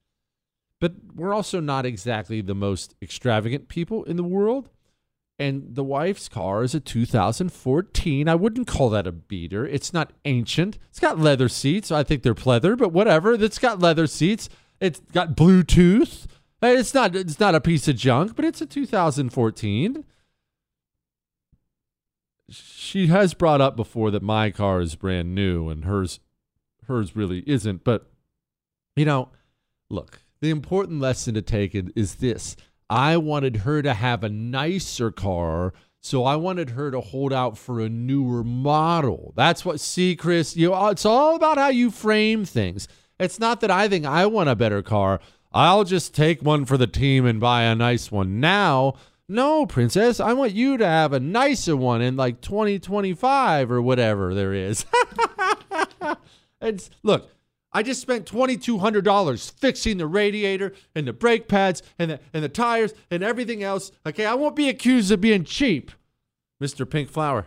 But 0.79 0.93
we're 1.13 1.33
also 1.33 1.59
not 1.59 1.85
exactly 1.85 2.39
the 2.39 2.55
most 2.55 2.95
extravagant 3.01 3.67
people 3.67 4.05
in 4.05 4.15
the 4.15 4.23
world. 4.23 4.69
And 5.37 5.75
the 5.75 5.83
wife's 5.83 6.29
car 6.29 6.63
is 6.63 6.73
a 6.73 6.79
2014. 6.79 8.29
I 8.29 8.35
wouldn't 8.35 8.67
call 8.67 8.89
that 8.91 9.05
a 9.07 9.11
beater. 9.11 9.67
It's 9.67 9.91
not 9.91 10.13
ancient. 10.23 10.79
It's 10.89 11.01
got 11.01 11.19
leather 11.19 11.49
seats. 11.49 11.91
I 11.91 12.03
think 12.03 12.23
they're 12.23 12.33
pleather, 12.33 12.77
but 12.77 12.93
whatever. 12.93 13.33
It's 13.33 13.59
got 13.59 13.79
leather 13.79 14.07
seats. 14.07 14.47
It's 14.79 15.01
got 15.11 15.35
Bluetooth. 15.35 16.27
It's 16.61 16.93
not 16.93 17.15
it's 17.15 17.39
not 17.39 17.55
a 17.55 17.61
piece 17.61 17.87
of 17.87 17.95
junk, 17.95 18.35
but 18.35 18.45
it's 18.45 18.61
a 18.61 18.65
2014. 18.65 20.03
She 22.49 23.07
has 23.07 23.33
brought 23.33 23.61
up 23.61 23.75
before 23.75 24.11
that 24.11 24.23
my 24.23 24.49
car 24.51 24.81
is 24.81 24.95
brand 24.95 25.35
new 25.35 25.69
and 25.69 25.85
hers 25.85 26.19
hers 26.87 27.15
really 27.15 27.43
isn't, 27.47 27.83
but 27.83 28.11
you 28.95 29.05
know, 29.05 29.29
look, 29.89 30.23
the 30.41 30.49
important 30.49 30.99
lesson 30.99 31.33
to 31.35 31.41
take 31.41 31.75
is 31.95 32.15
this. 32.15 32.55
I 32.89 33.17
wanted 33.17 33.57
her 33.57 33.81
to 33.81 33.93
have 33.93 34.23
a 34.23 34.29
nicer 34.29 35.11
car, 35.11 35.73
so 36.01 36.25
I 36.25 36.35
wanted 36.35 36.71
her 36.71 36.89
to 36.91 36.99
hold 36.99 37.31
out 37.31 37.57
for 37.57 37.79
a 37.79 37.87
newer 37.87 38.43
model. 38.43 39.33
That's 39.35 39.63
what 39.63 39.79
see 39.79 40.15
Chris, 40.15 40.57
you 40.57 40.73
it's 40.87 41.05
all 41.05 41.35
about 41.35 41.57
how 41.57 41.69
you 41.69 41.91
frame 41.91 42.43
things. 42.45 42.87
It's 43.19 43.39
not 43.39 43.61
that 43.61 43.71
I 43.71 43.87
think 43.87 44.05
I 44.05 44.25
want 44.25 44.49
a 44.49 44.55
better 44.55 44.81
car. 44.81 45.19
I'll 45.51 45.83
just 45.83 46.13
take 46.13 46.41
one 46.41 46.65
for 46.65 46.77
the 46.77 46.87
team 46.87 47.25
and 47.25 47.39
buy 47.39 47.63
a 47.63 47.75
nice 47.75 48.11
one 48.11 48.39
now. 48.39 48.95
No, 49.27 49.65
princess, 49.65 50.19
I 50.19 50.33
want 50.33 50.53
you 50.53 50.77
to 50.77 50.85
have 50.85 51.13
a 51.13 51.19
nicer 51.19 51.75
one 51.75 52.01
in 52.01 52.15
like 52.15 52.41
2025 52.41 53.71
or 53.71 53.81
whatever 53.81 54.33
there 54.33 54.53
is. 54.53 54.85
it's 56.61 56.89
look, 57.03 57.29
I 57.71 57.83
just 57.83 58.01
spent 58.01 58.25
$2200 58.25 59.51
fixing 59.51 59.97
the 59.97 60.07
radiator 60.07 60.73
and 60.95 61.07
the 61.07 61.13
brake 61.13 61.47
pads 61.47 61.83
and 61.99 62.11
the 62.11 62.19
and 62.33 62.43
the 62.43 62.49
tires 62.49 62.93
and 63.11 63.23
everything 63.23 63.63
else. 63.63 63.91
Okay, 64.05 64.25
I 64.25 64.33
won't 64.33 64.55
be 64.55 64.69
accused 64.69 65.11
of 65.11 65.21
being 65.21 65.43
cheap. 65.43 65.91
Mr. 66.61 66.89
Pink 66.89 67.09
Flower, 67.09 67.45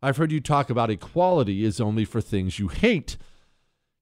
I've 0.00 0.16
heard 0.16 0.32
you 0.32 0.40
talk 0.40 0.70
about 0.70 0.90
equality 0.90 1.64
is 1.64 1.80
only 1.80 2.04
for 2.04 2.20
things 2.20 2.58
you 2.58 2.68
hate. 2.68 3.16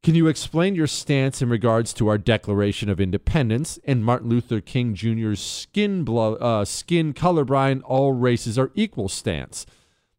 Can 0.03 0.17
you 0.17 0.27
explain 0.27 0.75
your 0.75 0.89
stance 0.89 1.41
in 1.41 1.49
regards 1.49 1.93
to 1.93 2.09
our 2.09 2.19
Declaration 2.19 2.89
of 2.89 3.01
Independence 3.01 3.79
and 3.85 4.05
Martin 4.05 4.29
Luther 4.29 4.61
King 4.61 4.97
Jr.'s 4.97 5.39
skin, 5.39 6.03
blood, 6.03 6.43
uh, 6.43 6.65
skin 6.65 7.15
colorblind, 7.15 7.83
all 7.85 8.13
races 8.13 8.59
are 8.59 8.73
equal 8.75 9.09
stance? 9.09 9.65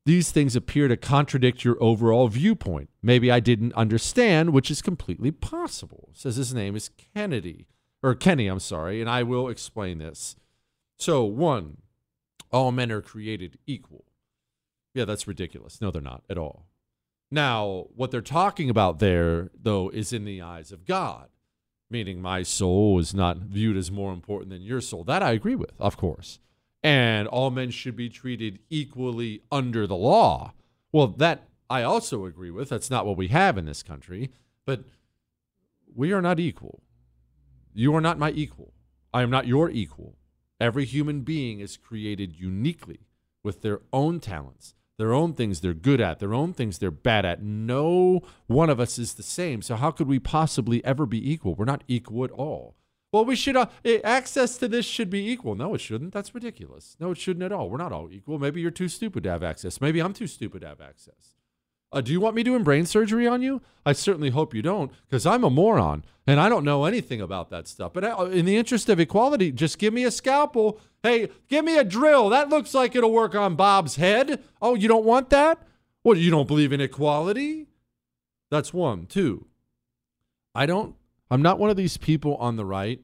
These 0.05 0.31
things 0.31 0.55
appear 0.55 0.87
to 0.87 0.95
contradict 0.95 1.65
your 1.65 1.75
overall 1.83 2.29
viewpoint. 2.29 2.91
Maybe 3.01 3.29
I 3.29 3.41
didn't 3.41 3.73
understand, 3.73 4.53
which 4.53 4.71
is 4.71 4.81
completely 4.81 5.31
possible. 5.31 6.11
Says 6.13 6.37
his 6.37 6.53
name 6.53 6.77
is 6.77 6.89
Kennedy, 7.13 7.67
or 8.01 8.15
Kenny, 8.15 8.47
I'm 8.47 8.61
sorry, 8.61 9.01
and 9.01 9.09
I 9.09 9.23
will 9.23 9.49
explain 9.49 9.97
this. 9.97 10.37
So, 10.97 11.25
one, 11.25 11.79
all 12.53 12.71
men 12.71 12.89
are 12.89 13.01
created 13.01 13.59
equal. 13.67 14.05
Yeah, 14.93 15.03
that's 15.03 15.27
ridiculous. 15.27 15.81
No, 15.81 15.91
they're 15.91 16.01
not 16.01 16.23
at 16.29 16.37
all. 16.37 16.67
Now, 17.31 17.87
what 17.95 18.11
they're 18.11 18.21
talking 18.21 18.69
about 18.69 18.99
there, 18.99 19.49
though, 19.59 19.89
is 19.89 20.13
in 20.13 20.25
the 20.25 20.41
eyes 20.41 20.71
of 20.71 20.85
God, 20.85 21.29
meaning 21.89 22.21
my 22.21 22.43
soul 22.43 22.99
is 22.99 23.13
not 23.13 23.37
viewed 23.37 23.77
as 23.77 23.91
more 23.91 24.13
important 24.13 24.51
than 24.51 24.61
your 24.61 24.81
soul. 24.81 25.03
That 25.03 25.23
I 25.23 25.31
agree 25.31 25.55
with, 25.55 25.73
of 25.79 25.97
course. 25.97 26.39
And 26.83 27.27
all 27.27 27.49
men 27.49 27.71
should 27.71 27.95
be 27.95 28.09
treated 28.09 28.59
equally 28.69 29.41
under 29.51 29.87
the 29.87 29.95
law. 29.95 30.53
Well, 30.91 31.07
that 31.07 31.47
I 31.69 31.81
also 31.81 32.25
agree 32.25 32.51
with. 32.51 32.69
That's 32.69 32.91
not 32.91 33.05
what 33.05 33.17
we 33.17 33.29
have 33.29 33.57
in 33.57 33.65
this 33.65 33.81
country. 33.81 34.31
But 34.65 34.83
we 35.95 36.11
are 36.11 36.21
not 36.21 36.39
equal. 36.39 36.83
You 37.73 37.95
are 37.95 38.01
not 38.01 38.19
my 38.19 38.31
equal. 38.31 38.73
I 39.13 39.23
am 39.23 39.29
not 39.29 39.47
your 39.47 39.69
equal. 39.69 40.17
Every 40.59 40.85
human 40.85 41.21
being 41.21 41.59
is 41.59 41.77
created 41.77 42.39
uniquely 42.39 43.07
with 43.43 43.61
their 43.61 43.81
own 43.91 44.19
talents 44.19 44.75
their 44.97 45.13
own 45.13 45.33
things 45.33 45.61
they're 45.61 45.73
good 45.73 46.01
at, 46.01 46.19
their 46.19 46.33
own 46.33 46.53
things 46.53 46.77
they're 46.77 46.91
bad 46.91 47.25
at. 47.25 47.41
No 47.41 48.21
one 48.47 48.69
of 48.69 48.79
us 48.79 48.99
is 48.99 49.13
the 49.13 49.23
same. 49.23 49.61
So 49.61 49.75
how 49.75 49.91
could 49.91 50.07
we 50.07 50.19
possibly 50.19 50.83
ever 50.85 51.05
be 51.05 51.31
equal? 51.31 51.55
We're 51.55 51.65
not 51.65 51.83
equal 51.87 52.23
at 52.23 52.31
all. 52.31 52.75
Well, 53.11 53.25
we 53.25 53.35
should 53.35 53.55
uh, 53.55 53.67
access 54.03 54.57
to 54.57 54.67
this 54.67 54.87
should 54.87 55.11
be 55.11 55.29
equal. 55.29 55.53
No, 55.53 55.75
it 55.75 55.81
shouldn't. 55.81 56.13
That's 56.13 56.33
ridiculous. 56.33 56.97
No, 56.99 57.11
it 57.11 57.19
shouldn't 57.19 57.43
at 57.43 57.51
all. 57.51 57.69
We're 57.69 57.77
not 57.77 57.91
all 57.91 58.11
equal. 58.11 58.39
Maybe 58.39 58.59
you're 58.59 58.71
too 58.71 58.87
stupid 58.87 59.23
to 59.23 59.29
have 59.29 59.43
access. 59.43 59.79
Maybe 59.79 59.99
I'm 59.99 60.13
too 60.13 60.25
stupid 60.25 60.61
to 60.61 60.67
have 60.67 60.81
access. 60.81 61.35
Uh, 61.93 62.01
do 62.01 62.11
you 62.11 62.19
want 62.19 62.35
me 62.35 62.43
doing 62.43 62.63
brain 62.63 62.85
surgery 62.85 63.27
on 63.27 63.41
you? 63.41 63.61
I 63.85 63.93
certainly 63.93 64.31
hope 64.31 64.53
you 64.53 64.61
don't, 64.61 64.91
because 65.07 65.25
I'm 65.25 65.43
a 65.43 65.49
moron 65.49 66.03
and 66.25 66.39
I 66.39 66.49
don't 66.49 66.65
know 66.65 66.85
anything 66.85 67.21
about 67.21 67.49
that 67.51 67.67
stuff. 67.67 67.93
But 67.93 68.03
uh, 68.03 68.25
in 68.31 68.45
the 68.45 68.57
interest 68.57 68.89
of 68.89 68.99
equality, 68.99 69.51
just 69.51 69.77
give 69.77 69.93
me 69.93 70.03
a 70.03 70.11
scalpel. 70.11 70.79
Hey, 71.03 71.29
give 71.49 71.63
me 71.63 71.77
a 71.77 71.83
drill. 71.83 72.29
That 72.29 72.49
looks 72.49 72.73
like 72.73 72.95
it'll 72.95 73.11
work 73.11 73.35
on 73.35 73.55
Bob's 73.55 73.97
head. 73.97 74.41
Oh, 74.61 74.73
you 74.73 74.87
don't 74.87 75.05
want 75.05 75.29
that? 75.29 75.67
Well, 76.03 76.17
you 76.17 76.31
don't 76.31 76.47
believe 76.47 76.73
in 76.73 76.81
equality? 76.81 77.67
That's 78.49 78.73
one. 78.73 79.05
Two, 79.05 79.47
I 80.55 80.65
don't, 80.65 80.95
I'm 81.29 81.41
not 81.41 81.59
one 81.59 81.69
of 81.69 81.77
these 81.77 81.97
people 81.97 82.35
on 82.37 82.55
the 82.55 82.65
right 82.65 83.01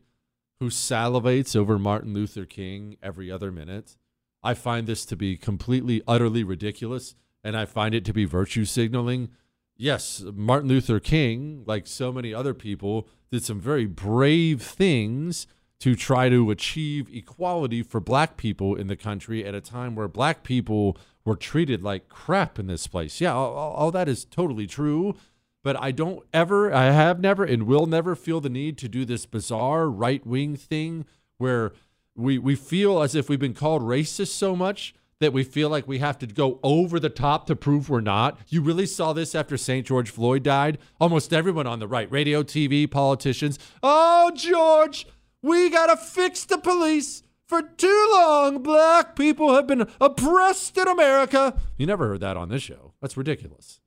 who 0.60 0.70
salivates 0.70 1.56
over 1.56 1.80
Martin 1.80 2.14
Luther 2.14 2.46
King 2.46 2.98
every 3.02 3.32
other 3.32 3.52
minute. 3.52 3.98
I 4.44 4.54
find 4.54 4.88
this 4.88 5.06
to 5.06 5.16
be 5.16 5.38
completely, 5.38 6.02
utterly 6.08 6.44
ridiculous 6.44 7.16
and 7.44 7.56
I 7.58 7.66
find 7.66 7.96
it 7.96 8.06
to 8.06 8.14
be 8.14 8.26
virtue 8.26 8.66
signaling. 8.66 9.30
Yes, 9.78 10.24
Martin 10.34 10.70
Luther 10.70 11.00
King, 11.00 11.64
like 11.66 11.88
so 11.88 12.12
many 12.12 12.34
other 12.34 12.54
people, 12.54 13.08
did 13.32 13.44
some 13.44 13.60
very 13.60 13.86
brave 13.86 14.62
things 14.62 15.48
to 15.80 15.96
try 15.96 16.28
to 16.28 16.52
achieve 16.52 17.10
equality 17.14 17.82
for 17.82 18.02
black 18.02 18.36
people 18.36 18.76
in 18.76 18.88
the 18.88 18.98
country 18.98 19.46
at 19.46 19.56
a 19.56 19.62
time 19.62 19.96
where 19.96 20.10
black 20.10 20.44
people 20.44 20.98
were 21.24 21.38
treated 21.38 21.82
like 21.82 22.10
crap 22.10 22.60
in 22.60 22.68
this 22.68 22.88
place. 22.88 23.22
Yeah, 23.22 23.34
all, 23.34 23.54
all 23.54 23.92
that 23.92 24.10
is 24.10 24.26
totally 24.26 24.68
true. 24.68 25.16
But 25.64 25.82
I 25.82 25.92
don't 25.92 26.26
ever, 26.34 26.74
I 26.74 26.86
have 26.86 27.20
never, 27.20 27.44
and 27.44 27.64
will 27.64 27.86
never 27.86 28.16
feel 28.16 28.40
the 28.40 28.50
need 28.50 28.78
to 28.80 28.88
do 28.88 29.04
this 29.04 29.26
bizarre 29.26 29.90
right 29.90 30.26
wing 30.26 30.56
thing 30.56 31.06
where 31.38 31.74
we, 32.16 32.38
we 32.38 32.56
feel 32.56 33.02
as 33.02 33.14
if 33.14 33.30
we've 33.30 33.40
been 33.40 33.54
called 33.54 33.82
racist 33.82 34.30
so 34.30 34.56
much 34.56 34.94
that 35.20 35.34
we 35.34 35.44
feel 35.44 35.70
like 35.70 35.88
we 35.88 36.00
have 36.00 36.18
to 36.20 36.28
go 36.28 36.60
over 36.64 37.00
the 37.00 37.10
top 37.10 37.46
to 37.48 37.56
prove 37.56 37.90
we're 37.90 38.02
not. 38.02 38.40
You 38.48 38.62
really 38.62 38.86
saw 38.86 39.14
this 39.14 39.36
after 39.36 39.58
St. 39.58 39.86
George 39.86 40.10
Floyd 40.10 40.44
died. 40.44 40.78
Almost 41.00 41.34
everyone 41.34 41.68
on 41.68 41.80
the 41.80 41.88
right, 41.88 42.10
radio, 42.12 42.42
TV, 42.44 42.90
politicians. 42.90 43.60
Oh, 43.84 44.32
George, 44.34 45.06
we 45.42 45.70
got 45.70 45.88
to 45.88 45.98
fix 45.98 46.46
the 46.46 46.58
police. 46.58 47.24
For 47.48 47.62
too 47.64 48.10
long, 48.14 48.62
black 48.62 49.16
people 49.16 49.56
have 49.56 49.66
been 49.66 49.88
oppressed 50.00 50.78
in 50.78 50.88
America. 50.88 51.60
You 51.78 51.88
never 51.88 52.08
heard 52.08 52.20
that 52.22 52.38
on 52.38 52.50
this 52.50 52.62
show. 52.62 52.94
That's 53.02 53.18
ridiculous. 53.18 53.82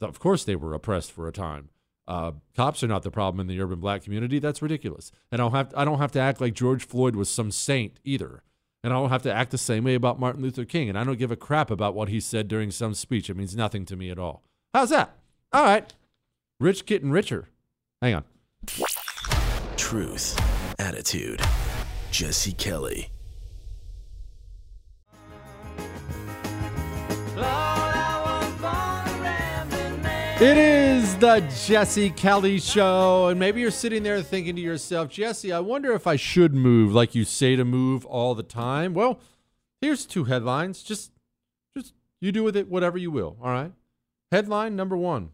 Of 0.00 0.20
course, 0.20 0.44
they 0.44 0.54
were 0.56 0.72
oppressed 0.72 1.10
for 1.12 1.26
a 1.26 1.32
time. 1.32 1.68
uh, 2.08 2.32
cops 2.56 2.82
are 2.82 2.88
not 2.88 3.02
the 3.02 3.10
problem 3.10 3.40
in 3.40 3.46
the 3.48 3.60
urban 3.60 3.80
black 3.80 4.02
community. 4.04 4.38
That's 4.38 4.62
ridiculous. 4.62 5.10
And 5.30 5.40
I 5.40 5.44
don't 5.44 5.52
have 5.52 5.74
I 5.76 5.84
don't 5.84 5.98
have 5.98 6.12
to 6.12 6.20
act 6.20 6.40
like 6.40 6.54
George 6.54 6.84
Floyd 6.86 7.14
was 7.16 7.28
some 7.28 7.50
saint 7.50 7.98
either. 8.04 8.42
And 8.84 8.92
I 8.92 8.96
don't 8.96 9.10
have 9.10 9.22
to 9.22 9.32
act 9.32 9.52
the 9.52 9.58
same 9.58 9.84
way 9.84 9.94
about 9.94 10.18
Martin 10.18 10.42
Luther 10.42 10.64
King. 10.64 10.88
And 10.88 10.98
I 10.98 11.04
don't 11.04 11.18
give 11.18 11.30
a 11.30 11.36
crap 11.36 11.70
about 11.70 11.94
what 11.94 12.08
he 12.08 12.18
said 12.20 12.48
during 12.48 12.70
some 12.70 12.94
speech. 12.94 13.30
It 13.30 13.36
means 13.36 13.56
nothing 13.56 13.84
to 13.86 13.96
me 13.96 14.10
at 14.10 14.18
all. 14.18 14.42
How's 14.74 14.90
that? 14.90 15.16
All 15.52 15.62
right. 15.62 15.92
Rich 16.58 16.86
getting 16.86 17.10
richer. 17.10 17.48
Hang 18.00 18.14
on. 18.14 18.24
Truth, 19.76 20.40
attitude. 20.78 21.40
Jesse 22.10 22.52
Kelly. 22.52 23.10
It 30.44 30.58
is 30.58 31.14
the 31.18 31.38
Jesse 31.66 32.10
Kelly 32.10 32.58
Show. 32.58 33.28
And 33.28 33.38
maybe 33.38 33.60
you're 33.60 33.70
sitting 33.70 34.02
there 34.02 34.20
thinking 34.22 34.56
to 34.56 34.60
yourself, 34.60 35.08
Jesse, 35.08 35.52
I 35.52 35.60
wonder 35.60 35.92
if 35.92 36.08
I 36.08 36.16
should 36.16 36.52
move 36.52 36.92
like 36.92 37.14
you 37.14 37.24
say 37.24 37.54
to 37.54 37.64
move 37.64 38.04
all 38.06 38.34
the 38.34 38.42
time. 38.42 38.92
Well, 38.92 39.20
here's 39.80 40.04
two 40.04 40.24
headlines. 40.24 40.82
Just 40.82 41.12
just 41.76 41.94
you 42.20 42.32
do 42.32 42.42
with 42.42 42.56
it 42.56 42.66
whatever 42.66 42.98
you 42.98 43.12
will, 43.12 43.36
all 43.40 43.52
right? 43.52 43.70
Headline 44.32 44.74
number 44.74 44.96
1. 44.96 45.30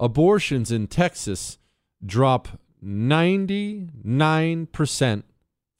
Abortions 0.00 0.72
in 0.72 0.88
Texas 0.88 1.58
drop 2.04 2.58
99% 2.84 5.22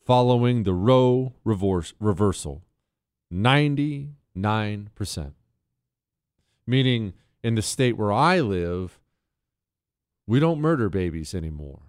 following 0.07 0.63
the 0.63 0.75
Roe 0.75 1.33
reverse, 1.43 1.93
reversal. 1.99 2.63
99%. 3.35 5.33
Meaning 6.69 7.15
in 7.43 7.55
the 7.55 7.63
state 7.63 7.97
where 7.97 8.13
I 8.13 8.41
live, 8.41 8.99
we 10.27 10.41
don't 10.41 10.61
murder 10.61 10.89
babies 10.89 11.35
anymore. 11.35 11.81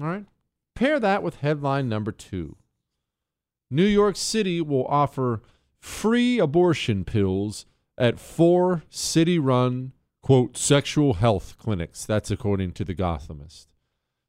All 0.00 0.06
right? 0.06 0.26
Pair 0.74 0.98
that 1.00 1.22
with 1.22 1.36
headline 1.36 1.88
number 1.88 2.12
two 2.12 2.56
New 3.70 3.86
York 3.86 4.16
City 4.16 4.60
will 4.60 4.86
offer 4.86 5.42
free 5.78 6.38
abortion 6.38 7.04
pills 7.04 7.66
at 7.98 8.18
four 8.18 8.82
city 8.88 9.38
run, 9.38 9.92
quote, 10.22 10.56
sexual 10.56 11.14
health 11.14 11.56
clinics. 11.58 12.04
That's 12.04 12.30
according 12.30 12.72
to 12.72 12.84
the 12.84 12.94
Gothamist. 12.94 13.66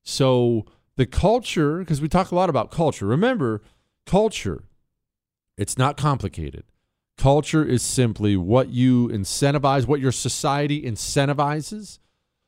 So 0.03 0.65
the 0.95 1.05
culture, 1.05 1.79
because 1.79 2.01
we 2.01 2.07
talk 2.07 2.31
a 2.31 2.35
lot 2.35 2.49
about 2.49 2.71
culture, 2.71 3.05
remember, 3.05 3.61
culture, 4.05 4.63
it's 5.57 5.77
not 5.77 5.97
complicated. 5.97 6.63
Culture 7.17 7.63
is 7.63 7.83
simply 7.83 8.35
what 8.35 8.69
you 8.69 9.07
incentivize, 9.09 9.87
what 9.87 9.99
your 9.99 10.11
society 10.11 10.81
incentivizes 10.81 11.99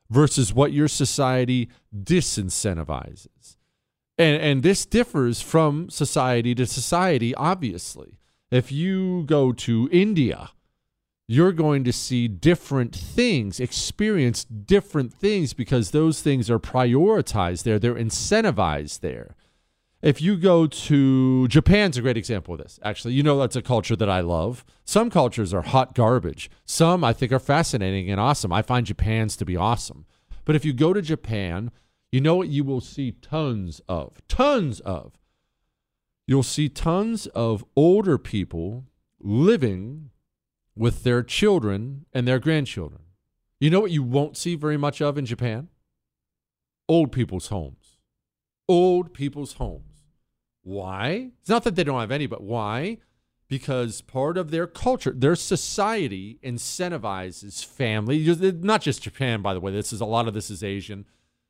versus 0.09 0.53
what 0.53 0.71
your 0.71 0.87
society 0.87 1.69
disincentivizes. 1.95 3.57
And, 4.17 4.41
and 4.41 4.63
this 4.63 4.85
differs 4.85 5.41
from 5.41 5.89
society 5.89 6.55
to 6.55 6.65
society, 6.65 7.35
obviously. 7.35 8.19
If 8.51 8.71
you 8.71 9.23
go 9.23 9.51
to 9.51 9.89
India, 9.91 10.51
you're 11.27 11.51
going 11.51 11.83
to 11.83 11.91
see 11.91 12.27
different 12.27 12.95
things, 12.95 13.59
experience 13.59 14.43
different 14.43 15.13
things 15.13 15.53
because 15.53 15.91
those 15.91 16.21
things 16.21 16.49
are 16.49 16.59
prioritized 16.59 17.63
there, 17.63 17.79
they're 17.79 17.95
incentivized 17.95 18.99
there. 18.99 19.35
If 20.05 20.21
you 20.21 20.37
go 20.37 20.67
to 20.67 21.47
Japan's 21.47 21.97
a 21.97 22.01
great 22.03 22.15
example 22.15 22.53
of 22.53 22.59
this. 22.59 22.79
Actually, 22.83 23.15
you 23.15 23.23
know 23.23 23.39
that's 23.39 23.55
a 23.55 23.61
culture 23.63 23.95
that 23.95 24.07
I 24.07 24.19
love. 24.19 24.63
Some 24.83 25.09
cultures 25.09 25.51
are 25.51 25.63
hot 25.63 25.95
garbage. 25.95 26.47
Some 26.63 27.03
I 27.03 27.11
think 27.11 27.31
are 27.31 27.39
fascinating 27.39 28.11
and 28.11 28.19
awesome. 28.19 28.53
I 28.53 28.61
find 28.61 28.85
Japan's 28.85 29.35
to 29.37 29.45
be 29.45 29.57
awesome. 29.57 30.05
But 30.45 30.55
if 30.55 30.63
you 30.63 30.73
go 30.73 30.93
to 30.93 31.01
Japan, 31.01 31.71
you 32.11 32.21
know 32.21 32.35
what 32.35 32.49
you 32.49 32.63
will 32.63 32.81
see 32.81 33.13
tons 33.13 33.81
of. 33.89 34.21
Tons 34.27 34.79
of. 34.81 35.13
You'll 36.27 36.43
see 36.43 36.69
tons 36.69 37.25
of 37.25 37.65
older 37.75 38.19
people 38.19 38.85
living 39.19 40.11
with 40.75 41.03
their 41.03 41.23
children 41.23 42.05
and 42.13 42.27
their 42.27 42.37
grandchildren. 42.37 43.01
You 43.59 43.71
know 43.71 43.79
what 43.79 43.89
you 43.89 44.03
won't 44.03 44.37
see 44.37 44.53
very 44.53 44.77
much 44.77 45.01
of 45.01 45.17
in 45.17 45.25
Japan? 45.25 45.69
Old 46.87 47.11
people's 47.11 47.47
homes. 47.47 47.97
Old 48.67 49.11
people's 49.11 49.53
homes. 49.53 49.94
Why? 50.65 51.29
It's 51.39 51.49
not 51.49 51.63
that 51.63 51.75
they 51.75 51.83
don't 51.83 51.99
have 51.99 52.11
any, 52.11 52.25
but 52.25 52.41
why? 52.41 52.97
Because 53.47 54.01
part 54.01 54.35
of 54.35 54.49
their 54.49 54.65
culture, 54.65 55.11
their 55.11 55.35
society 55.35 56.39
incentivizes 56.43 57.63
family. 57.63 58.25
Not 58.63 58.81
just 58.81 59.03
Japan, 59.03 59.43
by 59.43 59.53
the 59.53 59.59
way. 59.59 59.71
This 59.71 59.93
is 59.93 60.01
a 60.01 60.05
lot 60.05 60.27
of 60.27 60.33
this 60.33 60.49
is 60.49 60.63
Asian. 60.63 61.05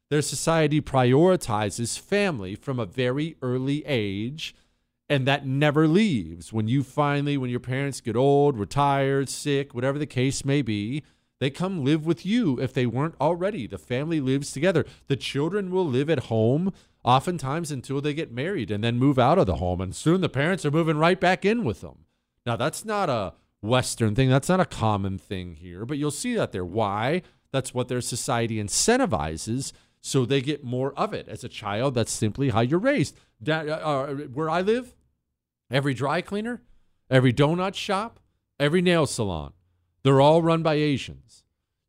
Their 0.09 0.21
society 0.21 0.81
prioritizes 0.81 1.97
family 1.97 2.55
from 2.55 2.77
a 2.77 2.85
very 2.85 3.37
early 3.41 3.85
age, 3.85 4.53
and 5.07 5.25
that 5.25 5.47
never 5.47 5.87
leaves. 5.87 6.51
When 6.51 6.67
you 6.67 6.83
finally, 6.83 7.37
when 7.37 7.49
your 7.49 7.61
parents 7.61 8.01
get 8.01 8.17
old, 8.17 8.59
retired, 8.59 9.29
sick, 9.29 9.73
whatever 9.73 9.97
the 9.97 10.05
case 10.05 10.43
may 10.43 10.61
be, 10.61 11.03
they 11.39 11.49
come 11.49 11.85
live 11.85 12.05
with 12.05 12.25
you 12.25 12.59
if 12.59 12.73
they 12.73 12.85
weren't 12.85 13.15
already. 13.21 13.65
The 13.65 13.77
family 13.77 14.19
lives 14.19 14.51
together. 14.51 14.85
The 15.07 15.15
children 15.15 15.71
will 15.71 15.87
live 15.87 16.09
at 16.09 16.25
home 16.25 16.73
oftentimes 17.05 17.71
until 17.71 18.01
they 18.01 18.13
get 18.13 18.31
married 18.31 18.71
and 18.71 18.83
then 18.83 18.97
move 18.97 19.19
out 19.19 19.37
of 19.37 19.45
the 19.45 19.57
home. 19.57 19.79
And 19.79 19.95
soon 19.95 20.21
the 20.21 20.27
parents 20.27 20.65
are 20.65 20.71
moving 20.71 20.97
right 20.97 21.19
back 21.19 21.45
in 21.45 21.63
with 21.63 21.81
them. 21.81 22.05
Now, 22.45 22.55
that's 22.55 22.83
not 22.83 23.09
a 23.09 23.33
Western 23.61 24.15
thing. 24.15 24.29
That's 24.29 24.49
not 24.49 24.59
a 24.59 24.65
common 24.65 25.17
thing 25.17 25.55
here, 25.55 25.85
but 25.85 25.97
you'll 25.97 26.11
see 26.11 26.35
that 26.35 26.51
there. 26.51 26.65
Why? 26.65 27.21
That's 27.51 27.73
what 27.73 27.87
their 27.87 28.01
society 28.01 28.61
incentivizes. 28.61 29.71
So 30.01 30.25
they 30.25 30.41
get 30.41 30.63
more 30.63 30.93
of 30.93 31.13
it. 31.13 31.27
As 31.27 31.43
a 31.43 31.49
child, 31.49 31.95
that's 31.95 32.11
simply 32.11 32.49
how 32.49 32.61
you're 32.61 32.79
raised. 32.79 33.15
Uh, 33.47 33.51
uh, 33.51 34.07
where 34.33 34.49
I 34.49 34.61
live, 34.61 34.95
every 35.71 35.93
dry 35.93 36.21
cleaner, 36.21 36.61
every 37.09 37.33
donut 37.33 37.75
shop, 37.75 38.19
every 38.59 38.81
nail 38.81 39.05
salon, 39.05 39.53
they're 40.03 40.21
all 40.21 40.41
run 40.41 40.61
by 40.63 40.75
Asians. 40.75 41.44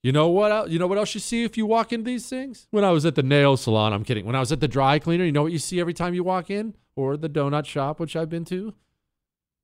You 0.07 0.13
know 0.13 0.29
what? 0.29 0.53
Else, 0.53 0.71
you 0.71 0.79
know 0.79 0.87
what 0.87 0.99
else 0.99 1.15
you 1.15 1.21
see 1.21 1.43
if 1.43 1.57
you 1.57 1.67
walk 1.67 1.93
into 1.93 2.05
these 2.05 2.29
things? 2.29 2.69
When 2.71 2.85
I 2.85 2.93
was 2.93 3.05
at 3.05 3.17
the 3.17 3.25
nail 3.25 3.57
salon, 3.57 3.93
I'm 3.93 4.05
kidding. 4.05 4.25
When 4.25 4.37
I 4.37 4.39
was 4.39 4.53
at 4.53 4.61
the 4.61 4.69
dry 4.69 5.01
cleaner, 5.01 5.25
you 5.25 5.33
know 5.33 5.43
what 5.43 5.51
you 5.51 5.59
see 5.59 5.81
every 5.81 5.95
time 5.95 6.15
you 6.15 6.23
walk 6.23 6.49
in, 6.49 6.77
or 6.95 7.17
the 7.17 7.29
donut 7.29 7.67
shop, 7.67 7.99
which 7.99 8.15
I've 8.15 8.29
been 8.29 8.45
to. 8.45 8.73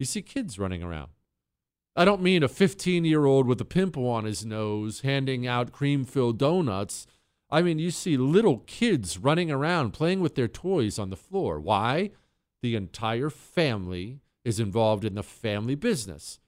You 0.01 0.05
see 0.05 0.21
kids 0.21 0.59
running 0.59 0.83
around. 0.83 1.11
I 1.95 2.05
don't 2.05 2.23
mean 2.23 2.43
a 2.43 2.49
15 2.49 3.05
year 3.05 3.25
old 3.25 3.47
with 3.47 3.61
a 3.61 3.65
pimple 3.65 4.09
on 4.09 4.25
his 4.25 4.45
nose 4.45 5.03
handing 5.03 5.47
out 5.47 5.71
cream 5.71 6.05
filled 6.05 6.41
donuts. 6.41 7.07
I 7.49 7.63
mean, 7.63 7.79
you 7.79 7.93
see 7.93 8.17
little 8.17 8.65
kids 8.67 9.19
running 9.19 9.53
around 9.53 9.93
playing 9.93 10.23
with 10.23 10.35
their 10.35 10.49
toys 10.49 10.99
on 10.99 11.11
the 11.11 11.17
floor. 11.17 11.61
Why? 11.61 12.11
The 12.63 12.75
entire 12.75 13.31
family 13.31 14.19
is 14.45 14.59
involved 14.59 15.05
in 15.05 15.15
the 15.15 15.23
family 15.23 15.77
business. 15.77 16.41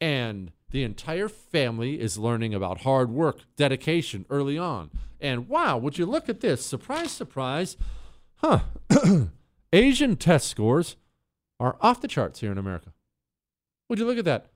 And 0.00 0.52
the 0.72 0.82
entire 0.82 1.28
family 1.28 2.00
is 2.00 2.18
learning 2.18 2.54
about 2.54 2.80
hard 2.80 3.10
work, 3.10 3.40
dedication 3.56 4.26
early 4.30 4.58
on. 4.58 4.90
And 5.20 5.48
wow, 5.48 5.76
would 5.76 5.98
you 5.98 6.06
look 6.06 6.28
at 6.28 6.40
this? 6.40 6.64
Surprise, 6.64 7.12
surprise. 7.12 7.76
Huh. 8.36 8.60
Asian 9.72 10.16
test 10.16 10.48
scores 10.48 10.96
are 11.60 11.76
off 11.80 12.00
the 12.00 12.08
charts 12.08 12.40
here 12.40 12.50
in 12.50 12.58
America. 12.58 12.92
Would 13.88 13.98
you 13.98 14.06
look 14.06 14.18
at 14.18 14.24
that? 14.24 14.46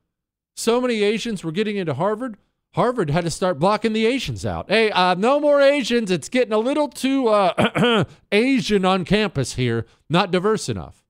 So 0.56 0.80
many 0.80 1.02
Asians 1.02 1.44
were 1.44 1.52
getting 1.52 1.76
into 1.76 1.94
Harvard. 1.94 2.38
Harvard 2.74 3.10
had 3.10 3.24
to 3.24 3.30
start 3.30 3.58
blocking 3.58 3.92
the 3.92 4.06
Asians 4.06 4.44
out. 4.44 4.70
Hey, 4.70 4.90
uh, 4.90 5.14
no 5.14 5.38
more 5.38 5.60
Asians. 5.60 6.10
It's 6.10 6.28
getting 6.28 6.52
a 6.52 6.58
little 6.58 6.88
too 6.88 7.28
uh, 7.28 8.04
Asian 8.32 8.84
on 8.84 9.04
campus 9.04 9.54
here, 9.54 9.86
not 10.08 10.30
diverse 10.30 10.68
enough. 10.68 11.04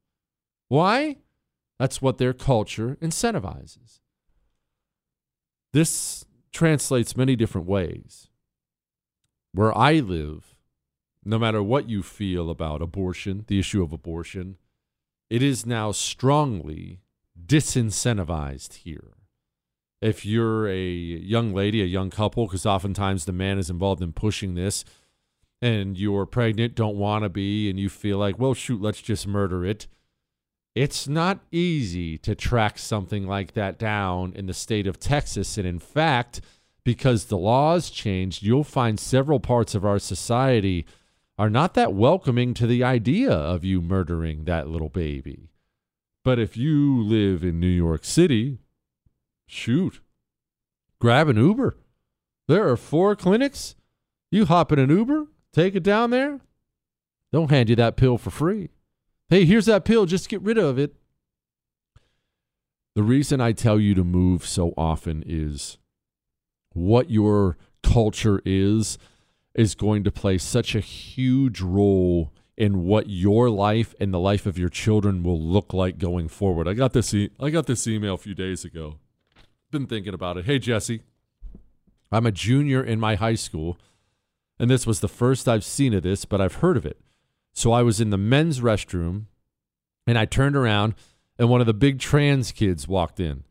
Why? 0.68 1.16
That's 1.78 2.02
what 2.02 2.18
their 2.18 2.32
culture 2.32 2.96
incentivizes. 3.00 4.00
This 5.72 6.24
translates 6.52 7.16
many 7.16 7.36
different 7.36 7.66
ways. 7.66 8.28
Where 9.52 9.76
I 9.76 10.00
live, 10.00 10.56
no 11.24 11.38
matter 11.38 11.62
what 11.62 11.88
you 11.88 12.02
feel 12.02 12.50
about 12.50 12.82
abortion, 12.82 13.44
the 13.48 13.58
issue 13.58 13.82
of 13.82 13.92
abortion, 13.92 14.56
it 15.28 15.42
is 15.42 15.66
now 15.66 15.92
strongly 15.92 17.00
disincentivized 17.46 18.74
here. 18.74 19.14
If 20.00 20.24
you're 20.24 20.68
a 20.68 20.84
young 20.84 21.52
lady, 21.54 21.82
a 21.82 21.86
young 21.86 22.10
couple, 22.10 22.46
because 22.46 22.66
oftentimes 22.66 23.24
the 23.24 23.32
man 23.32 23.58
is 23.58 23.70
involved 23.70 24.02
in 24.02 24.12
pushing 24.12 24.54
this, 24.54 24.84
and 25.62 25.98
you're 25.98 26.26
pregnant, 26.26 26.74
don't 26.74 26.96
want 26.96 27.24
to 27.24 27.28
be, 27.28 27.70
and 27.70 27.80
you 27.80 27.88
feel 27.88 28.18
like, 28.18 28.38
well, 28.38 28.54
shoot, 28.54 28.80
let's 28.80 29.00
just 29.00 29.26
murder 29.26 29.64
it. 29.64 29.86
It's 30.76 31.08
not 31.08 31.40
easy 31.50 32.18
to 32.18 32.34
track 32.34 32.76
something 32.78 33.26
like 33.26 33.54
that 33.54 33.78
down 33.78 34.34
in 34.34 34.44
the 34.44 34.52
state 34.52 34.86
of 34.86 35.00
Texas. 35.00 35.56
And 35.56 35.66
in 35.66 35.78
fact, 35.78 36.42
because 36.84 37.24
the 37.24 37.38
laws 37.38 37.88
changed, 37.88 38.42
you'll 38.42 38.62
find 38.62 39.00
several 39.00 39.40
parts 39.40 39.74
of 39.74 39.86
our 39.86 39.98
society 39.98 40.84
are 41.38 41.48
not 41.48 41.72
that 41.74 41.94
welcoming 41.94 42.52
to 42.52 42.66
the 42.66 42.84
idea 42.84 43.32
of 43.32 43.64
you 43.64 43.80
murdering 43.80 44.44
that 44.44 44.68
little 44.68 44.90
baby. 44.90 45.48
But 46.22 46.38
if 46.38 46.58
you 46.58 47.02
live 47.02 47.42
in 47.42 47.58
New 47.58 47.66
York 47.68 48.04
City, 48.04 48.58
shoot, 49.46 50.02
grab 50.98 51.28
an 51.28 51.38
Uber. 51.38 51.78
There 52.48 52.68
are 52.68 52.76
four 52.76 53.16
clinics. 53.16 53.76
You 54.30 54.44
hop 54.44 54.72
in 54.72 54.78
an 54.78 54.90
Uber, 54.90 55.28
take 55.54 55.74
it 55.74 55.82
down 55.82 56.10
there. 56.10 56.40
They'll 57.32 57.46
hand 57.46 57.70
you 57.70 57.76
that 57.76 57.96
pill 57.96 58.18
for 58.18 58.30
free. 58.30 58.68
Hey, 59.28 59.44
here's 59.44 59.66
that 59.66 59.84
pill. 59.84 60.06
Just 60.06 60.28
get 60.28 60.40
rid 60.42 60.58
of 60.58 60.78
it. 60.78 60.94
The 62.94 63.02
reason 63.02 63.40
I 63.40 63.52
tell 63.52 63.78
you 63.80 63.94
to 63.94 64.04
move 64.04 64.46
so 64.46 64.72
often 64.76 65.24
is 65.26 65.78
what 66.72 67.10
your 67.10 67.56
culture 67.82 68.40
is 68.44 68.98
is 69.54 69.74
going 69.74 70.04
to 70.04 70.12
play 70.12 70.38
such 70.38 70.74
a 70.74 70.80
huge 70.80 71.60
role 71.60 72.32
in 72.56 72.84
what 72.84 73.08
your 73.08 73.50
life 73.50 73.94
and 74.00 74.14
the 74.14 74.18
life 74.18 74.46
of 74.46 74.58
your 74.58 74.68
children 74.68 75.22
will 75.22 75.40
look 75.40 75.74
like 75.74 75.98
going 75.98 76.28
forward. 76.28 76.68
I 76.68 76.74
got 76.74 76.92
this 76.92 77.12
e- 77.12 77.30
I 77.40 77.50
got 77.50 77.66
this 77.66 77.86
email 77.86 78.14
a 78.14 78.18
few 78.18 78.34
days 78.34 78.64
ago. 78.64 78.96
Been 79.70 79.86
thinking 79.86 80.14
about 80.14 80.36
it. 80.38 80.44
Hey 80.44 80.58
Jesse, 80.58 81.02
I'm 82.12 82.26
a 82.26 82.32
junior 82.32 82.82
in 82.82 83.00
my 83.00 83.16
high 83.16 83.34
school, 83.34 83.78
and 84.58 84.70
this 84.70 84.86
was 84.86 85.00
the 85.00 85.08
first 85.08 85.48
I've 85.48 85.64
seen 85.64 85.92
of 85.92 86.02
this, 86.02 86.24
but 86.24 86.40
I've 86.40 86.56
heard 86.56 86.76
of 86.76 86.86
it. 86.86 87.00
So 87.56 87.72
I 87.72 87.80
was 87.80 88.02
in 88.02 88.10
the 88.10 88.18
men's 88.18 88.60
restroom 88.60 89.24
and 90.06 90.18
I 90.18 90.26
turned 90.26 90.54
around 90.54 90.94
and 91.38 91.48
one 91.48 91.62
of 91.62 91.66
the 91.66 91.72
big 91.72 91.98
trans 91.98 92.52
kids 92.52 92.86
walked 92.86 93.18
in. 93.18 93.44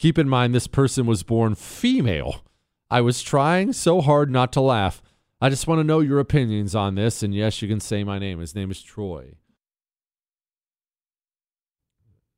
Keep 0.00 0.18
in 0.18 0.28
mind 0.28 0.52
this 0.52 0.66
person 0.66 1.06
was 1.06 1.22
born 1.22 1.54
female. 1.54 2.44
I 2.90 3.02
was 3.02 3.22
trying 3.22 3.72
so 3.72 4.00
hard 4.00 4.32
not 4.32 4.52
to 4.54 4.60
laugh. 4.60 5.00
I 5.40 5.48
just 5.48 5.68
want 5.68 5.78
to 5.78 5.84
know 5.84 6.00
your 6.00 6.18
opinions 6.18 6.74
on 6.74 6.96
this. 6.96 7.22
And 7.22 7.32
yes, 7.32 7.62
you 7.62 7.68
can 7.68 7.78
say 7.78 8.02
my 8.02 8.18
name. 8.18 8.40
His 8.40 8.56
name 8.56 8.72
is 8.72 8.82
Troy. 8.82 9.36